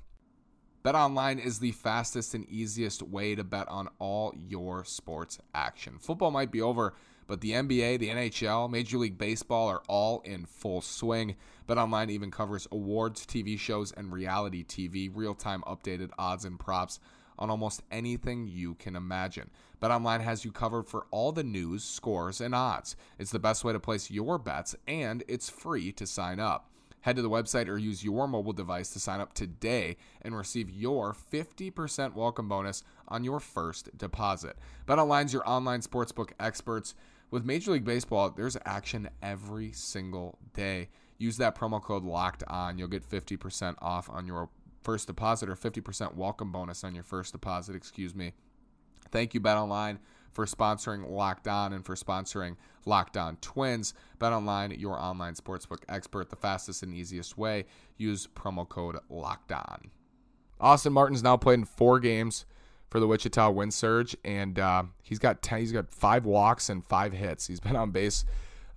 Bet 0.82 0.96
online 0.96 1.40
is 1.40 1.60
the 1.60 1.72
fastest 1.72 2.34
and 2.34 2.46
easiest 2.50 3.02
way 3.02 3.36
to 3.36 3.44
bet 3.44 3.70
on 3.70 3.88
all 4.00 4.34
your 4.36 4.84
sports 4.84 5.40
action. 5.56 5.98
Football 5.98 6.32
might 6.32 6.52
be 6.52 6.62
over, 6.62 6.94
but 7.34 7.42
the 7.42 7.54
NBA, 7.54 7.98
the 7.98 8.10
NHL, 8.10 8.70
Major 8.70 9.00
League 9.00 9.18
Baseball 9.18 9.68
are 9.68 9.82
all 9.88 10.22
in 10.24 10.46
full 10.46 10.82
swing. 10.82 11.36
BetOnline 11.68 12.12
even 12.12 12.30
covers 12.30 12.68
awards, 12.72 13.26
TV 13.26 13.58
shows, 13.58 13.92
and 13.92 14.14
reality 14.14 14.64
TV, 14.64 15.10
real 15.12 15.34
time 15.34 15.64
updated 15.66 16.12
odds 16.20 16.46
and 16.46 16.60
props 16.60 17.00
on 17.40 17.50
almost 17.50 17.82
anything 17.90 18.46
you 18.46 18.76
can 18.76 18.96
imagine. 18.96 19.50
BetOnline 19.82 20.22
has 20.22 20.46
you 20.46 20.52
covered 20.52 20.84
for 20.88 21.08
all 21.10 21.32
the 21.32 21.44
news, 21.44 21.84
scores, 21.84 22.40
and 22.40 22.54
odds. 22.54 22.96
It's 23.18 23.32
the 23.32 23.40
best 23.40 23.64
way 23.64 23.74
to 23.74 23.80
place 23.80 24.12
your 24.12 24.38
bets, 24.38 24.76
and 24.88 25.24
it's 25.28 25.50
free 25.50 25.92
to 25.94 26.06
sign 26.06 26.40
up. 26.40 26.70
Head 27.02 27.16
to 27.16 27.24
the 27.24 27.32
website 27.32 27.68
or 27.68 27.80
use 27.80 28.04
your 28.04 28.28
mobile 28.28 28.54
device 28.54 28.92
to 28.92 29.00
sign 29.00 29.20
up 29.20 29.34
today 29.34 29.98
and 30.22 30.38
receive 30.38 30.70
your 30.70 31.14
50% 31.14 32.14
welcome 32.14 32.48
bonus 32.48 32.84
on 33.08 33.24
your 33.24 33.40
first 33.40 33.98
deposit. 33.98 34.56
BetOnline's 34.88 35.34
your 35.34 35.50
online 35.50 35.82
sportsbook 35.82 36.30
experts. 36.40 36.94
With 37.34 37.46
Major 37.46 37.72
League 37.72 37.84
Baseball, 37.84 38.30
there's 38.30 38.58
action 38.64 39.10
every 39.24 39.72
single 39.72 40.38
day. 40.54 40.90
Use 41.18 41.38
that 41.38 41.58
promo 41.58 41.82
code 41.82 42.04
locked 42.04 42.44
on. 42.46 42.78
You'll 42.78 42.88
get 42.88 43.10
50% 43.10 43.74
off 43.82 44.08
on 44.08 44.28
your 44.28 44.50
first 44.84 45.08
deposit 45.08 45.50
or 45.50 45.56
50% 45.56 46.14
welcome 46.14 46.52
bonus 46.52 46.84
on 46.84 46.94
your 46.94 47.04
first 47.04 47.32
deposit, 47.32 47.76
excuse 47.76 48.14
me. 48.14 48.34
Thank 49.10 49.34
you, 49.34 49.42
BetOnline, 49.42 49.98
for 50.32 50.46
sponsoring 50.46 51.10
Locked 51.10 51.48
On 51.48 51.74
and 51.74 51.84
for 51.84 51.96
sponsoring 51.96 52.56
Locked 52.86 53.18
On 53.18 53.38
Twins. 53.38 53.96
BetOnline, 54.20 54.80
your 54.80 55.00
online 55.02 55.34
sportsbook 55.34 55.82
expert, 55.90 56.30
the 56.30 56.36
fastest 56.36 56.84
and 56.84 56.94
easiest 56.94 57.36
way. 57.36 57.66
Use 57.98 58.28
promo 58.28 58.70
code 58.70 59.00
Locked 59.10 59.54
On. 59.54 59.90
Austin 60.60 60.94
Martin's 60.94 61.24
now 61.24 61.38
played 61.38 61.58
in 61.58 61.66
four 61.66 62.00
games 62.00 62.46
for 62.94 63.00
the 63.00 63.08
Wichita 63.08 63.50
Wind 63.50 63.74
Surge, 63.74 64.16
and 64.24 64.60
uh, 64.60 64.84
he's 65.02 65.18
got 65.18 65.42
ten, 65.42 65.58
he's 65.58 65.72
got 65.72 65.90
five 65.90 66.26
walks 66.26 66.70
and 66.70 66.86
five 66.86 67.12
hits. 67.12 67.48
He's 67.48 67.60
been 67.60 67.76
on 67.76 67.90
base 67.90 68.24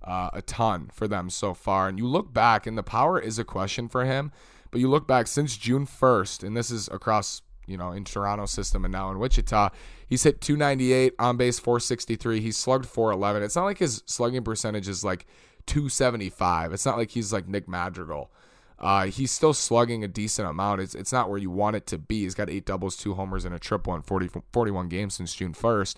uh, 0.03 0.31
a 0.33 0.41
ton 0.41 0.89
for 0.91 1.07
them 1.07 1.29
so 1.29 1.53
far. 1.53 1.87
And 1.87 1.99
you 1.99 2.07
look 2.07 2.33
back, 2.33 2.65
and 2.65 2.75
the 2.75 2.81
power 2.81 3.19
is 3.19 3.37
a 3.37 3.43
question 3.43 3.87
for 3.87 4.05
him. 4.05 4.31
But 4.71 4.81
you 4.81 4.89
look 4.89 5.07
back 5.07 5.27
since 5.27 5.55
June 5.55 5.85
1st, 5.85 6.43
and 6.43 6.57
this 6.57 6.71
is 6.71 6.87
across 6.87 7.43
you 7.67 7.77
know 7.77 7.91
in 7.91 8.05
Toronto 8.05 8.47
system 8.47 8.85
and 8.85 8.91
now 8.91 9.11
in 9.11 9.19
Wichita, 9.19 9.69
he's 10.07 10.23
hit 10.23 10.41
298 10.41 11.13
on 11.19 11.37
base, 11.37 11.59
463. 11.59 12.41
He's 12.41 12.57
slugged 12.57 12.87
411. 12.87 13.43
It's 13.43 13.55
not 13.55 13.65
like 13.65 13.77
his 13.77 14.01
slugging 14.07 14.43
percentage 14.43 14.87
is 14.87 15.03
like 15.03 15.27
275. 15.67 16.73
It's 16.73 16.87
not 16.87 16.97
like 16.97 17.11
he's 17.11 17.31
like 17.31 17.47
Nick 17.47 17.67
Madrigal. 17.67 18.31
Uh, 18.79 19.07
he's 19.07 19.31
still 19.31 19.53
slugging 19.53 20.03
a 20.03 20.07
decent 20.07 20.47
amount. 20.47 20.81
It's, 20.81 20.93
it's 20.93 21.11
not 21.11 21.29
where 21.29 21.39
you 21.39 21.49
want 21.49 21.75
it 21.75 21.87
to 21.87 21.97
be. 21.97 22.23
He's 22.23 22.35
got 22.35 22.49
eight 22.49 22.65
doubles, 22.65 22.95
two 22.95 23.15
homers, 23.15 23.43
and 23.43 23.55
a 23.55 23.59
triple 23.59 23.95
in 23.95 24.01
40, 24.01 24.29
41 24.53 24.87
games 24.87 25.15
since 25.15 25.33
June 25.33 25.53
1st. 25.53 25.95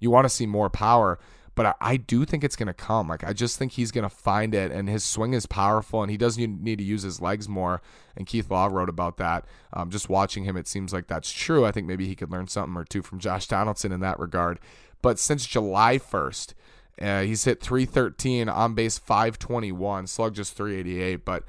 You 0.00 0.10
want 0.10 0.24
to 0.24 0.30
see 0.30 0.46
more 0.46 0.70
power, 0.70 1.18
but 1.54 1.66
I, 1.66 1.74
I 1.80 1.96
do 1.98 2.24
think 2.24 2.42
it's 2.42 2.56
going 2.56 2.68
to 2.68 2.72
come. 2.72 3.08
Like, 3.08 3.22
I 3.22 3.34
just 3.34 3.58
think 3.58 3.72
he's 3.72 3.90
going 3.90 4.08
to 4.08 4.14
find 4.14 4.54
it, 4.54 4.72
and 4.72 4.88
his 4.88 5.04
swing 5.04 5.34
is 5.34 5.44
powerful, 5.44 6.00
and 6.02 6.10
he 6.10 6.16
doesn't 6.16 6.62
need 6.62 6.78
to 6.78 6.84
use 6.84 7.02
his 7.02 7.20
legs 7.20 7.48
more. 7.48 7.82
And 8.16 8.26
Keith 8.26 8.50
Law 8.50 8.66
wrote 8.66 8.88
about 8.88 9.18
that. 9.18 9.44
Um, 9.74 9.90
just 9.90 10.08
watching 10.08 10.44
him, 10.44 10.56
it 10.56 10.66
seems 10.66 10.92
like 10.92 11.08
that's 11.08 11.30
true. 11.30 11.66
I 11.66 11.70
think 11.70 11.86
maybe 11.86 12.06
he 12.06 12.14
could 12.14 12.30
learn 12.30 12.48
something 12.48 12.76
or 12.76 12.84
two 12.84 13.02
from 13.02 13.18
Josh 13.18 13.46
Donaldson 13.46 13.92
in 13.92 14.00
that 14.00 14.18
regard. 14.18 14.58
But 15.02 15.18
since 15.18 15.44
July 15.44 15.98
1st, 15.98 16.54
uh, 17.00 17.22
he's 17.22 17.44
hit 17.44 17.60
313 17.60 18.48
on 18.48 18.74
base 18.74 18.98
521, 18.98 20.06
slug 20.06 20.34
just 20.34 20.56
388, 20.56 21.24
but 21.24 21.44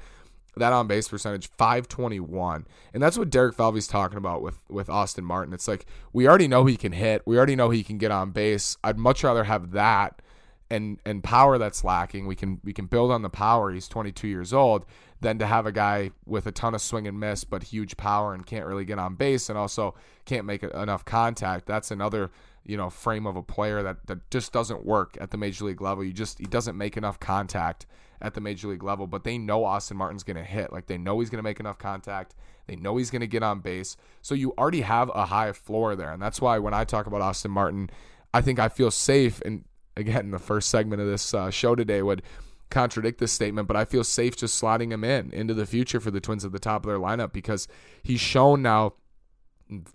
that 0.56 0.72
on 0.72 0.86
base 0.86 1.08
percentage 1.08 1.48
521 1.48 2.66
and 2.92 3.02
that's 3.02 3.18
what 3.18 3.30
derek 3.30 3.54
falvey's 3.54 3.86
talking 3.86 4.18
about 4.18 4.42
with 4.42 4.58
with 4.68 4.88
austin 4.88 5.24
martin. 5.24 5.52
It's 5.52 5.68
like 5.68 5.86
we 6.12 6.28
already 6.28 6.48
know 6.48 6.64
he 6.64 6.76
can 6.76 6.92
hit. 6.92 7.22
We 7.26 7.36
already 7.36 7.56
know 7.56 7.70
he 7.70 7.82
can 7.82 7.98
get 7.98 8.10
on 8.10 8.30
base. 8.30 8.76
I'd 8.82 8.98
much 8.98 9.24
rather 9.24 9.44
have 9.44 9.72
that 9.72 10.22
and 10.70 10.98
and 11.04 11.22
power 11.22 11.58
that's 11.58 11.84
lacking. 11.84 12.26
We 12.26 12.36
can 12.36 12.60
we 12.64 12.72
can 12.72 12.86
build 12.86 13.10
on 13.10 13.22
the 13.22 13.30
power. 13.30 13.72
He's 13.72 13.88
22 13.88 14.28
years 14.28 14.52
old 14.52 14.86
than 15.20 15.38
to 15.38 15.46
have 15.46 15.66
a 15.66 15.72
guy 15.72 16.10
with 16.26 16.46
a 16.46 16.52
ton 16.52 16.74
of 16.74 16.82
swing 16.82 17.06
and 17.06 17.18
miss 17.18 17.44
but 17.44 17.62
huge 17.62 17.96
power 17.96 18.34
and 18.34 18.44
can't 18.44 18.66
really 18.66 18.84
get 18.84 18.98
on 18.98 19.14
base 19.14 19.48
and 19.48 19.58
also 19.58 19.94
can't 20.24 20.44
make 20.44 20.62
enough 20.62 21.04
contact. 21.04 21.66
That's 21.66 21.90
another 21.90 22.30
you 22.64 22.76
know 22.76 22.90
frame 22.90 23.26
of 23.26 23.36
a 23.36 23.42
player 23.42 23.82
that, 23.82 24.06
that 24.06 24.30
just 24.30 24.52
doesn't 24.52 24.84
work 24.84 25.16
at 25.20 25.30
the 25.30 25.36
major 25.36 25.64
league 25.64 25.80
level. 25.80 26.04
You 26.04 26.12
just 26.12 26.38
he 26.38 26.44
doesn't 26.44 26.76
make 26.76 26.96
enough 26.96 27.20
contact 27.20 27.86
at 28.24 28.32
the 28.32 28.40
major 28.40 28.68
league 28.68 28.82
level, 28.82 29.06
but 29.06 29.22
they 29.22 29.36
know 29.36 29.64
Austin 29.64 29.98
Martin's 29.98 30.22
going 30.22 30.38
to 30.38 30.42
hit. 30.42 30.72
Like 30.72 30.86
they 30.86 30.96
know 30.96 31.20
he's 31.20 31.28
going 31.28 31.38
to 31.38 31.42
make 31.42 31.60
enough 31.60 31.76
contact. 31.76 32.34
They 32.66 32.74
know 32.74 32.96
he's 32.96 33.10
going 33.10 33.20
to 33.20 33.26
get 33.26 33.42
on 33.42 33.60
base. 33.60 33.98
So 34.22 34.34
you 34.34 34.54
already 34.56 34.80
have 34.80 35.10
a 35.14 35.26
high 35.26 35.52
floor 35.52 35.94
there. 35.94 36.10
And 36.10 36.22
that's 36.22 36.40
why 36.40 36.58
when 36.58 36.72
I 36.72 36.84
talk 36.84 37.06
about 37.06 37.20
Austin 37.20 37.50
Martin, 37.50 37.90
I 38.32 38.40
think 38.40 38.58
I 38.58 38.68
feel 38.68 38.90
safe. 38.90 39.42
And 39.42 39.64
again, 39.94 40.30
the 40.30 40.38
first 40.38 40.70
segment 40.70 41.02
of 41.02 41.06
this 41.06 41.34
uh, 41.34 41.50
show 41.50 41.74
today 41.74 42.00
would 42.00 42.22
contradict 42.70 43.18
this 43.18 43.30
statement, 43.30 43.68
but 43.68 43.76
I 43.76 43.84
feel 43.84 44.02
safe 44.02 44.36
just 44.36 44.60
slotting 44.60 44.90
him 44.90 45.04
in 45.04 45.30
into 45.32 45.52
the 45.52 45.66
future 45.66 46.00
for 46.00 46.10
the 46.10 46.20
Twins 46.20 46.46
at 46.46 46.52
the 46.52 46.58
top 46.58 46.86
of 46.86 46.88
their 46.88 46.98
lineup 46.98 47.32
because 47.32 47.68
he's 48.02 48.20
shown 48.20 48.62
now 48.62 48.94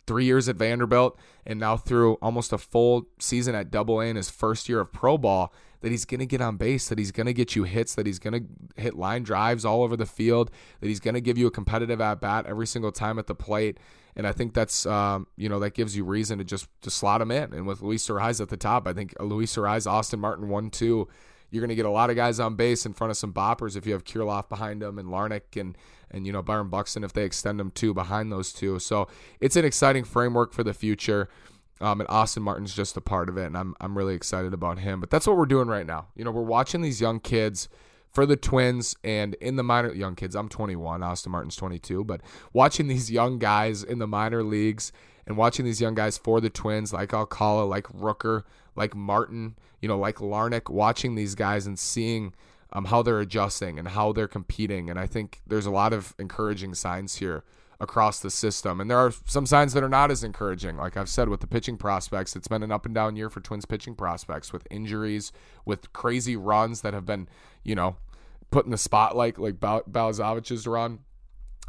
three 0.07 0.25
years 0.25 0.49
at 0.49 0.55
Vanderbilt 0.55 1.17
and 1.45 1.59
now 1.59 1.77
through 1.77 2.15
almost 2.15 2.53
a 2.53 2.57
full 2.57 3.07
season 3.19 3.55
at 3.55 3.71
Double 3.71 4.01
A 4.01 4.05
in 4.05 4.15
his 4.15 4.29
first 4.29 4.69
year 4.69 4.79
of 4.79 4.91
pro 4.91 5.17
ball 5.17 5.53
that 5.81 5.91
he's 5.91 6.05
going 6.05 6.19
to 6.19 6.25
get 6.25 6.41
on 6.41 6.57
base, 6.57 6.89
that 6.89 6.97
he's 6.97 7.11
going 7.11 7.27
to 7.27 7.33
get 7.33 7.55
you 7.55 7.63
hits, 7.63 7.95
that 7.95 8.05
he's 8.05 8.19
going 8.19 8.33
to 8.33 8.81
hit 8.81 8.95
line 8.95 9.23
drives 9.23 9.63
all 9.63 9.83
over 9.83 9.95
the 9.95 10.05
field, 10.05 10.51
that 10.81 10.87
he's 10.87 10.99
going 10.99 11.13
to 11.13 11.21
give 11.21 11.37
you 11.37 11.47
a 11.47 11.51
competitive 11.51 12.01
at 12.01 12.19
bat 12.19 12.45
every 12.45 12.67
single 12.67 12.91
time 12.91 13.17
at 13.17 13.27
the 13.27 13.35
plate. 13.35 13.79
And 14.15 14.27
I 14.27 14.33
think 14.33 14.53
that's 14.53 14.85
um, 14.85 15.27
you 15.37 15.47
know 15.47 15.59
that 15.59 15.73
gives 15.73 15.95
you 15.95 16.03
reason 16.03 16.39
to 16.39 16.43
just 16.43 16.67
to 16.81 16.91
slot 16.91 17.21
him 17.21 17.31
in. 17.31 17.53
And 17.53 17.65
with 17.65 17.81
Luis 17.81 18.07
Arraez 18.07 18.41
at 18.41 18.49
the 18.49 18.57
top, 18.57 18.87
I 18.87 18.93
think 18.93 19.13
Luis 19.19 19.55
Arraez, 19.55 19.89
Austin 19.89 20.19
Martin, 20.19 20.49
one 20.49 20.69
two. 20.69 21.07
You're 21.51 21.61
going 21.61 21.69
to 21.69 21.75
get 21.75 21.85
a 21.85 21.91
lot 21.91 22.09
of 22.09 22.15
guys 22.15 22.39
on 22.39 22.55
base 22.55 22.85
in 22.85 22.93
front 22.93 23.11
of 23.11 23.17
some 23.17 23.33
boppers 23.33 23.75
if 23.75 23.85
you 23.85 23.93
have 23.93 24.03
Kirilloff 24.03 24.49
behind 24.49 24.81
them 24.81 24.97
and 24.99 25.09
Larnach 25.09 25.59
and 25.59 25.77
and 26.11 26.25
you 26.25 26.33
know 26.33 26.41
Byron 26.41 26.69
Buxton 26.69 27.03
if 27.03 27.13
they 27.13 27.23
extend 27.23 27.59
them 27.59 27.71
too 27.71 27.93
behind 27.93 28.31
those 28.31 28.53
two. 28.53 28.79
So 28.79 29.07
it's 29.39 29.55
an 29.55 29.65
exciting 29.65 30.03
framework 30.03 30.53
for 30.53 30.63
the 30.63 30.73
future. 30.73 31.29
Um, 31.81 32.01
and 32.01 32.09
Austin 32.09 32.43
Martin's 32.43 32.75
just 32.75 32.97
a 32.97 33.01
part 33.01 33.29
of 33.29 33.37
it, 33.37 33.45
and 33.45 33.57
I'm 33.57 33.73
I'm 33.79 33.97
really 33.97 34.13
excited 34.13 34.53
about 34.53 34.79
him. 34.79 34.99
But 34.99 35.09
that's 35.09 35.25
what 35.25 35.37
we're 35.37 35.45
doing 35.45 35.69
right 35.69 35.85
now. 35.85 36.07
You 36.15 36.25
know, 36.25 36.31
we're 36.31 36.41
watching 36.41 36.81
these 36.81 36.99
young 36.99 37.21
kids 37.21 37.69
for 38.11 38.25
the 38.25 38.35
Twins 38.35 38.95
and 39.03 39.35
in 39.35 39.55
the 39.55 39.63
minor 39.63 39.93
young 39.93 40.15
kids. 40.15 40.35
I'm 40.35 40.49
21, 40.49 41.03
Austin 41.03 41.31
Martin's 41.31 41.55
22, 41.55 42.03
but 42.03 42.21
watching 42.53 42.87
these 42.87 43.09
young 43.11 43.39
guys 43.39 43.83
in 43.83 43.99
the 43.99 44.07
minor 44.07 44.43
leagues 44.43 44.91
and 45.29 45.37
watching 45.37 45.63
these 45.63 45.79
young 45.79 45.93
guys 45.93 46.17
for 46.17 46.41
the 46.41 46.49
Twins, 46.49 46.91
like 46.91 47.13
Alcala, 47.13 47.63
like 47.63 47.85
Rooker, 47.87 48.43
like 48.75 48.95
Martin, 48.95 49.55
you 49.79 49.87
know, 49.87 49.97
like 49.97 50.17
Larnach, 50.17 50.69
watching 50.69 51.15
these 51.15 51.35
guys 51.35 51.67
and 51.67 51.79
seeing 51.79 52.33
um, 52.73 52.85
how 52.85 53.03
they're 53.03 53.19
adjusting 53.19 53.79
and 53.79 53.87
how 53.87 54.11
they're 54.11 54.27
competing, 54.27 54.89
and 54.89 54.99
I 54.99 55.05
think 55.05 55.41
there's 55.47 55.67
a 55.67 55.71
lot 55.71 55.93
of 55.93 56.15
encouraging 56.19 56.73
signs 56.73 57.17
here 57.17 57.43
across 57.79 58.19
the 58.19 58.29
system. 58.29 58.81
And 58.81 58.91
there 58.91 58.97
are 58.97 59.13
some 59.25 59.45
signs 59.45 59.73
that 59.73 59.83
are 59.83 59.89
not 59.89 60.11
as 60.11 60.23
encouraging. 60.23 60.75
Like 60.75 60.97
I've 60.97 61.07
said 61.07 61.29
with 61.29 61.39
the 61.39 61.47
pitching 61.47 61.77
prospects, 61.77 62.35
it's 62.35 62.47
been 62.47 62.63
an 62.63 62.71
up 62.71 62.85
and 62.85 62.93
down 62.93 63.15
year 63.15 63.29
for 63.29 63.39
Twins 63.39 63.65
pitching 63.65 63.95
prospects 63.95 64.51
with 64.51 64.67
injuries, 64.69 65.31
with 65.63 65.93
crazy 65.93 66.35
runs 66.35 66.81
that 66.81 66.93
have 66.93 67.05
been, 67.05 67.29
you 67.63 67.75
know, 67.75 67.95
put 68.51 68.65
in 68.65 68.71
the 68.71 68.77
spotlight 68.77 69.37
like 69.37 69.59
Bal- 69.59 69.83
Balazovic's 69.89 70.67
run. 70.67 70.99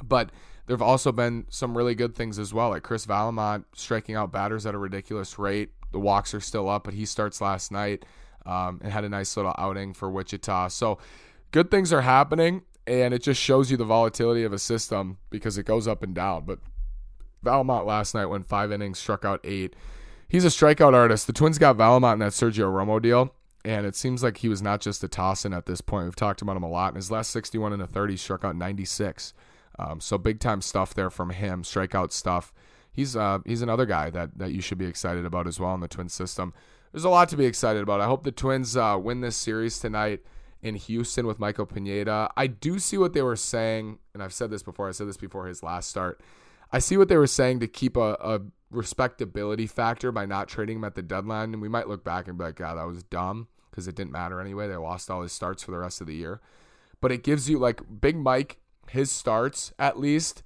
But 0.02 0.30
there 0.70 0.76
have 0.76 0.82
also 0.82 1.10
been 1.10 1.46
some 1.48 1.76
really 1.76 1.96
good 1.96 2.14
things 2.14 2.38
as 2.38 2.54
well, 2.54 2.68
like 2.68 2.84
Chris 2.84 3.04
Vallimont 3.04 3.64
striking 3.74 4.14
out 4.14 4.30
batters 4.30 4.66
at 4.66 4.72
a 4.72 4.78
ridiculous 4.78 5.36
rate. 5.36 5.70
The 5.90 5.98
walks 5.98 6.32
are 6.32 6.40
still 6.40 6.68
up, 6.68 6.84
but 6.84 6.94
he 6.94 7.06
starts 7.06 7.40
last 7.40 7.72
night 7.72 8.04
um, 8.46 8.78
and 8.80 8.92
had 8.92 9.02
a 9.02 9.08
nice 9.08 9.36
little 9.36 9.52
outing 9.58 9.94
for 9.94 10.08
Wichita. 10.08 10.68
So 10.68 10.98
good 11.50 11.72
things 11.72 11.92
are 11.92 12.02
happening 12.02 12.62
and 12.86 13.12
it 13.12 13.20
just 13.20 13.40
shows 13.40 13.72
you 13.72 13.76
the 13.76 13.84
volatility 13.84 14.44
of 14.44 14.52
a 14.52 14.60
system 14.60 15.18
because 15.28 15.58
it 15.58 15.64
goes 15.66 15.88
up 15.88 16.04
and 16.04 16.14
down. 16.14 16.44
But 16.44 16.60
Vallimont 17.44 17.84
last 17.84 18.14
night 18.14 18.26
went 18.26 18.46
five 18.46 18.70
innings, 18.70 19.00
struck 19.00 19.24
out 19.24 19.40
eight. 19.42 19.74
He's 20.28 20.44
a 20.44 20.50
strikeout 20.50 20.94
artist. 20.94 21.26
The 21.26 21.32
Twins 21.32 21.58
got 21.58 21.78
Vallimont 21.78 22.12
in 22.12 22.18
that 22.20 22.30
Sergio 22.30 22.72
Romo 22.72 23.02
deal, 23.02 23.34
and 23.64 23.86
it 23.86 23.96
seems 23.96 24.22
like 24.22 24.36
he 24.36 24.48
was 24.48 24.62
not 24.62 24.80
just 24.80 25.02
a 25.02 25.08
toss 25.08 25.44
in 25.44 25.52
at 25.52 25.66
this 25.66 25.80
point. 25.80 26.04
We've 26.04 26.14
talked 26.14 26.42
about 26.42 26.56
him 26.56 26.62
a 26.62 26.70
lot. 26.70 26.92
In 26.92 26.94
his 26.94 27.10
last 27.10 27.30
61 27.30 27.72
and 27.72 27.82
a 27.82 27.88
30, 27.88 28.16
struck 28.16 28.44
out 28.44 28.54
96. 28.54 29.34
Um, 29.80 30.00
so 30.00 30.18
big 30.18 30.40
time 30.40 30.60
stuff 30.60 30.92
there 30.92 31.10
from 31.10 31.30
him, 31.30 31.62
strikeout 31.62 32.12
stuff. 32.12 32.52
He's 32.92 33.16
uh, 33.16 33.38
he's 33.46 33.62
another 33.62 33.86
guy 33.86 34.10
that 34.10 34.36
that 34.38 34.52
you 34.52 34.60
should 34.60 34.78
be 34.78 34.86
excited 34.86 35.24
about 35.24 35.46
as 35.46 35.58
well 35.58 35.74
in 35.74 35.80
the 35.80 35.88
Twins 35.88 36.12
system. 36.12 36.52
There's 36.92 37.04
a 37.04 37.08
lot 37.08 37.28
to 37.30 37.36
be 37.36 37.46
excited 37.46 37.82
about. 37.82 38.00
I 38.00 38.06
hope 38.06 38.24
the 38.24 38.32
Twins 38.32 38.76
uh, 38.76 38.98
win 39.00 39.20
this 39.20 39.36
series 39.36 39.78
tonight 39.78 40.20
in 40.60 40.74
Houston 40.74 41.26
with 41.26 41.38
Michael 41.38 41.66
Pineda. 41.66 42.30
I 42.36 42.48
do 42.48 42.78
see 42.78 42.98
what 42.98 43.12
they 43.14 43.22
were 43.22 43.36
saying, 43.36 43.98
and 44.12 44.22
I've 44.22 44.32
said 44.32 44.50
this 44.50 44.62
before. 44.62 44.88
I 44.88 44.92
said 44.92 45.08
this 45.08 45.16
before 45.16 45.46
his 45.46 45.62
last 45.62 45.88
start. 45.88 46.20
I 46.72 46.78
see 46.78 46.96
what 46.96 47.08
they 47.08 47.16
were 47.16 47.26
saying 47.26 47.60
to 47.60 47.68
keep 47.68 47.96
a, 47.96 48.16
a 48.20 48.40
respectability 48.70 49.66
factor 49.66 50.12
by 50.12 50.26
not 50.26 50.48
trading 50.48 50.76
him 50.78 50.84
at 50.84 50.94
the 50.94 51.02
deadline. 51.02 51.52
And 51.52 51.62
we 51.62 51.68
might 51.68 51.88
look 51.88 52.04
back 52.04 52.28
and 52.28 52.38
be 52.38 52.44
like, 52.44 52.56
God, 52.56 52.76
that 52.76 52.86
was 52.86 53.02
dumb 53.02 53.48
because 53.70 53.88
it 53.88 53.96
didn't 53.96 54.12
matter 54.12 54.40
anyway. 54.40 54.68
They 54.68 54.76
lost 54.76 55.10
all 55.10 55.22
his 55.22 55.32
starts 55.32 55.62
for 55.62 55.70
the 55.70 55.78
rest 55.78 56.00
of 56.00 56.06
the 56.06 56.14
year. 56.14 56.40
But 57.00 57.12
it 57.12 57.22
gives 57.22 57.48
you, 57.48 57.58
like, 57.58 57.80
Big 58.00 58.16
Mike, 58.16 58.59
his 58.90 59.10
starts 59.10 59.72
at 59.78 59.98
least 59.98 60.42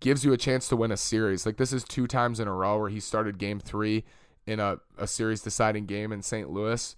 gives 0.00 0.24
you 0.24 0.32
a 0.32 0.36
chance 0.36 0.68
to 0.68 0.76
win 0.76 0.92
a 0.92 0.96
series. 0.96 1.46
Like, 1.46 1.56
this 1.56 1.72
is 1.72 1.84
two 1.84 2.06
times 2.06 2.38
in 2.38 2.48
a 2.48 2.52
row 2.52 2.78
where 2.78 2.90
he 2.90 3.00
started 3.00 3.38
game 3.38 3.60
three 3.60 4.04
in 4.46 4.60
a, 4.60 4.78
a 4.98 5.06
series 5.06 5.40
deciding 5.40 5.86
game 5.86 6.12
in 6.12 6.22
St. 6.22 6.50
Louis 6.50 6.94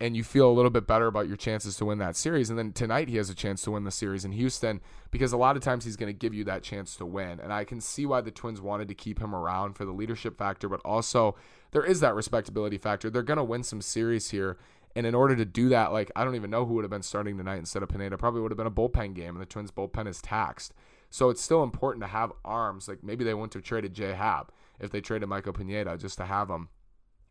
and 0.00 0.16
you 0.16 0.22
feel 0.22 0.48
a 0.48 0.52
little 0.52 0.70
bit 0.70 0.86
better 0.86 1.06
about 1.06 1.26
your 1.26 1.36
chances 1.36 1.76
to 1.76 1.84
win 1.84 1.98
that 1.98 2.14
series. 2.14 2.50
And 2.50 2.58
then 2.58 2.72
tonight 2.72 3.08
he 3.08 3.16
has 3.16 3.30
a 3.30 3.34
chance 3.34 3.62
to 3.62 3.72
win 3.72 3.84
the 3.84 3.90
series 3.90 4.24
in 4.24 4.32
Houston 4.32 4.80
because 5.10 5.32
a 5.32 5.36
lot 5.36 5.56
of 5.56 5.62
times 5.62 5.84
he's 5.84 5.96
going 5.96 6.12
to 6.12 6.18
give 6.18 6.34
you 6.34 6.44
that 6.44 6.62
chance 6.62 6.94
to 6.96 7.06
win. 7.06 7.40
And 7.40 7.52
I 7.52 7.64
can 7.64 7.80
see 7.80 8.06
why 8.06 8.20
the 8.20 8.30
Twins 8.30 8.60
wanted 8.60 8.88
to 8.88 8.94
keep 8.94 9.20
him 9.20 9.34
around 9.34 9.74
for 9.74 9.84
the 9.84 9.92
leadership 9.92 10.38
factor, 10.38 10.68
but 10.68 10.80
also 10.84 11.34
there 11.72 11.84
is 11.84 12.00
that 12.00 12.14
respectability 12.14 12.78
factor. 12.78 13.10
They're 13.10 13.22
going 13.22 13.38
to 13.38 13.44
win 13.44 13.64
some 13.64 13.80
series 13.80 14.30
here. 14.30 14.56
And 14.98 15.06
in 15.06 15.14
order 15.14 15.36
to 15.36 15.44
do 15.44 15.68
that, 15.68 15.92
like 15.92 16.10
I 16.16 16.24
don't 16.24 16.34
even 16.34 16.50
know 16.50 16.66
who 16.66 16.74
would 16.74 16.82
have 16.82 16.90
been 16.90 17.02
starting 17.02 17.38
tonight 17.38 17.60
instead 17.60 17.84
of 17.84 17.88
Pineda. 17.88 18.18
Probably 18.18 18.40
would 18.40 18.50
have 18.50 18.58
been 18.58 18.66
a 18.66 18.70
bullpen 18.72 19.14
game, 19.14 19.36
and 19.36 19.40
the 19.40 19.46
Twins 19.46 19.70
bullpen 19.70 20.08
is 20.08 20.20
taxed. 20.20 20.74
So 21.08 21.30
it's 21.30 21.40
still 21.40 21.62
important 21.62 22.02
to 22.02 22.08
have 22.08 22.32
arms. 22.44 22.88
Like 22.88 23.04
maybe 23.04 23.24
they 23.24 23.32
wouldn't 23.32 23.54
have 23.54 23.62
traded 23.62 23.94
J 23.94 24.14
Happ 24.14 24.50
if 24.80 24.90
they 24.90 25.00
traded 25.00 25.28
Michael 25.28 25.52
Pineda 25.52 25.96
just 25.98 26.18
to 26.18 26.24
have 26.24 26.50
him. 26.50 26.70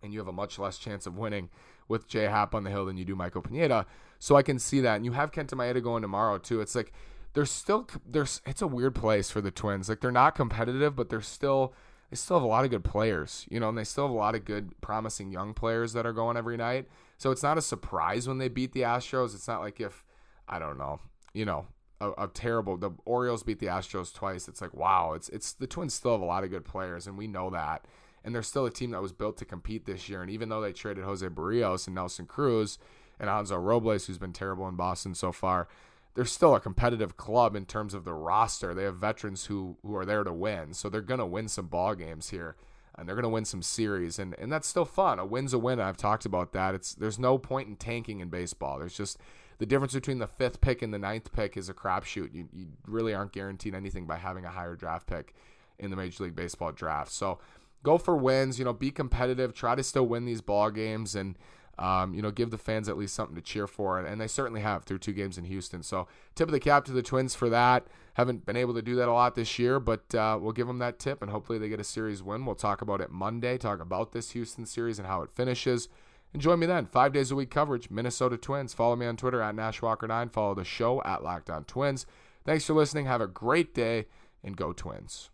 And 0.02 0.14
you 0.14 0.20
have 0.20 0.30
a 0.30 0.32
much 0.32 0.58
less 0.58 0.78
chance 0.78 1.06
of 1.06 1.18
winning 1.18 1.50
with 1.90 2.08
J 2.08 2.24
Happ 2.24 2.56
on 2.56 2.64
the 2.64 2.70
hill 2.70 2.86
than 2.86 2.96
you 2.96 3.04
do 3.04 3.18
Michael 3.18 3.42
Pineda. 3.42 3.86
So 4.18 4.38
I 4.38 4.44
can 4.44 4.60
see 4.60 4.80
that. 4.80 4.96
And 4.96 5.04
you 5.04 5.12
have 5.12 5.34
Kenta 5.34 5.56
Maeda 5.56 5.84
going 5.84 6.04
tomorrow 6.04 6.38
too. 6.38 6.62
It's 6.62 6.74
like 6.74 6.94
there's 7.34 7.52
still 7.52 7.86
there's 8.10 8.40
it's 8.46 8.62
a 8.62 8.68
weird 8.68 8.96
place 8.96 9.30
for 9.30 9.42
the 9.42 9.52
Twins. 9.52 9.90
Like 9.90 10.00
they're 10.00 10.10
not 10.10 10.36
competitive, 10.36 10.96
but 10.96 11.10
they're 11.10 11.20
still 11.20 11.74
they 12.10 12.16
still 12.16 12.38
have 12.38 12.46
a 12.46 12.48
lot 12.48 12.64
of 12.64 12.72
good 12.72 12.86
players, 12.86 13.46
you 13.50 13.60
know, 13.60 13.68
and 13.68 13.78
they 13.78 13.84
still 13.84 14.06
have 14.06 14.16
a 14.16 14.18
lot 14.18 14.36
of 14.36 14.46
good 14.46 14.80
promising 14.80 15.34
young 15.34 15.54
players 15.54 15.92
that 15.92 16.06
are 16.06 16.14
going 16.14 16.38
every 16.38 16.56
night. 16.56 16.88
So 17.18 17.32
it's 17.32 17.44
not 17.44 17.58
a 17.58 17.62
surprise 17.62 18.28
when 18.28 18.38
they 18.38 18.48
beat 18.48 18.74
the 18.74 18.82
Astros. 18.82 19.34
It's 19.34 19.48
not 19.48 19.62
like 19.62 19.80
if 19.80 20.06
I 20.48 20.60
don't 20.60 20.78
know, 20.78 21.00
you 21.34 21.46
know, 21.46 21.68
a, 22.00 22.12
a, 22.12 22.28
terrible. 22.28 22.78
The 22.78 22.92
Orioles 23.06 23.44
beat 23.44 23.60
the 23.60 23.68
Astros 23.68 24.14
twice. 24.14 24.48
It's 24.48 24.62
like 24.62 24.74
wow. 24.74 25.14
It's 25.14 25.30
it's 25.30 25.54
the 25.54 25.68
Twins 25.68 25.94
still 25.94 26.14
have 26.14 26.22
a 26.22 26.26
lot 26.26 26.44
of 26.44 26.50
good 26.50 26.66
players, 26.66 27.08
and 27.08 27.18
we 27.18 27.28
know 27.28 27.50
that. 27.50 27.86
And 28.24 28.36
they're 28.36 28.44
still 28.44 28.66
a 28.66 28.72
team 28.72 28.92
that 28.92 29.02
was 29.02 29.14
built 29.14 29.38
to 29.38 29.46
compete 29.46 29.86
this 29.86 30.10
year. 30.10 30.22
And 30.22 30.30
even 30.30 30.50
though 30.50 30.62
they 30.62 30.74
traded 30.74 31.06
Jose 31.06 31.26
Berrios 31.28 31.88
and 31.88 31.96
Nelson 31.96 32.26
Cruz 32.26 32.78
and 33.20 33.30
Hansel 33.30 33.58
Robles, 33.58 34.06
who's 34.06 34.18
been 34.18 34.34
terrible 34.34 34.68
in 34.68 34.76
Boston 34.76 35.16
so 35.16 35.32
far, 35.32 35.70
they're 36.14 36.26
still 36.26 36.54
a 36.54 36.60
competitive 36.60 37.16
club 37.16 37.56
in 37.56 37.66
terms 37.66 37.94
of 37.94 38.04
the 38.04 38.14
roster. 38.14 38.74
They 38.74 38.84
have 38.84 38.98
veterans 38.98 39.46
who 39.46 39.78
who 39.82 39.96
are 39.96 40.06
there 40.06 40.24
to 40.24 40.34
win, 40.34 40.74
so 40.74 40.90
they're 40.90 41.02
gonna 41.02 41.28
win 41.28 41.48
some 41.48 41.68
ball 41.68 41.96
games 41.96 42.30
here, 42.30 42.56
and 42.98 43.08
they're 43.08 43.16
gonna 43.16 43.30
win 43.30 43.46
some 43.46 43.62
series, 43.62 44.20
and 44.20 44.36
and 44.40 44.52
that's 44.52 44.68
still 44.68 44.86
fun. 44.86 45.20
A 45.20 45.26
win's 45.26 45.54
a 45.54 45.60
win. 45.60 45.80
I've 45.80 45.98
talked 45.98 46.26
about 46.26 46.52
that. 46.54 46.76
It's 46.76 46.94
there's 46.94 47.20
no 47.20 47.38
point 47.38 47.68
in 47.68 47.76
tanking 47.76 48.20
in 48.20 48.30
baseball. 48.30 48.80
There's 48.80 48.98
just 48.98 49.18
the 49.60 49.66
difference 49.66 49.94
between 49.94 50.20
the 50.20 50.28
fifth 50.28 50.62
pick 50.62 50.82
and 50.82 50.94
the 50.94 51.00
ninth 51.00 51.32
pick 51.32 51.58
is 51.58 51.70
a 51.70 51.74
crapshoot. 51.74 52.34
You, 52.34 52.48
you 52.54 52.68
really 52.86 53.14
aren't 53.14 53.32
guaranteed 53.32 53.74
anything 53.74 54.06
by 54.06 54.18
having 54.18 54.46
a 54.46 54.50
higher 54.50 54.76
draft 54.76 55.08
pick 55.08 55.34
in 55.80 55.90
the 55.90 55.96
Major 55.96 56.24
League 56.24 56.36
Baseball 56.36 56.72
draft. 56.72 57.12
So 57.12 57.40
go 57.84 57.98
for 57.98 58.16
wins. 58.16 58.60
You 58.60 58.66
know, 58.66 58.74
be 58.74 58.92
competitive. 58.92 59.54
Try 59.54 59.76
to 59.76 59.84
still 59.84 60.08
win 60.08 60.26
these 60.26 60.42
ball 60.42 60.72
games, 60.72 61.16
and 61.16 61.38
um, 61.80 62.14
you 62.14 62.22
know, 62.22 62.32
give 62.32 62.50
the 62.50 62.58
fans 62.58 62.90
at 62.90 62.98
least 62.98 63.14
something 63.14 63.36
to 63.36 63.42
cheer 63.42 63.68
for, 63.68 64.00
and, 64.00 64.08
and 64.08 64.20
they 64.20 64.28
certainly 64.28 64.62
have 64.62 64.84
through 64.84 65.00
two 65.00 65.14
games 65.14 65.38
in 65.38 65.46
Houston. 65.46 65.84
So 65.84 66.08
tip 66.36 66.48
of 66.48 66.52
the 66.52 66.60
cap 66.60 66.86
to 66.86 66.92
the 66.92 67.04
Twins 67.04 67.36
for 67.36 67.50
that. 67.50 67.88
Haven't 68.16 68.46
been 68.46 68.58
able 68.58 68.74
to 68.74 68.82
do 68.82 68.96
that 68.96 69.08
a 69.08 69.14
lot 69.14 69.36
this 69.36 69.60
year, 69.60 69.80
but 69.80 70.14
uh, 70.16 70.40
we'll 70.42 70.52
give 70.52 70.68
them 70.68 70.80
that 70.80 70.98
tip, 70.98 71.22
and 71.22 71.30
hopefully 71.30 71.60
they 71.60 71.70
get 71.70 71.80
a 71.80 71.84
series 71.84 72.24
win. 72.24 72.46
We'll 72.46 72.56
talk 72.56 72.82
about 72.82 73.02
it 73.02 73.12
Monday. 73.12 73.58
Talk 73.58 73.80
about 73.80 74.12
this 74.12 74.32
Houston 74.32 74.66
series 74.66 74.98
and 74.98 75.08
how 75.08 75.22
it 75.22 75.30
finishes. 75.30 75.88
And 76.34 76.42
join 76.42 76.60
me 76.60 76.66
then. 76.66 76.86
Five 76.86 77.14
days 77.14 77.32
a 77.32 77.36
week 77.36 77.52
coverage, 77.52 77.90
Minnesota 77.90 78.38
Twins. 78.38 78.74
Follow 78.74 78.96
me 78.96 79.06
on 79.06 79.18
Twitter 79.18 79.42
at 79.42 79.56
NashWalker9. 79.56 80.32
Follow 80.32 80.56
the 80.56 80.66
show 80.66 81.02
at 81.04 81.24
Locked 81.24 81.50
On 81.50 81.64
Twins. 81.64 82.06
Thanks 82.44 82.66
for 82.66 82.74
listening. 82.74 83.06
Have 83.06 83.22
a 83.22 83.28
great 83.28 83.74
day 83.74 84.06
and 84.44 84.58
go 84.58 84.74
Twins. 84.74 85.30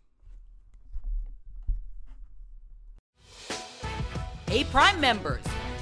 Hey, 4.46 4.64
Prime 4.64 5.00
members, 5.00 5.42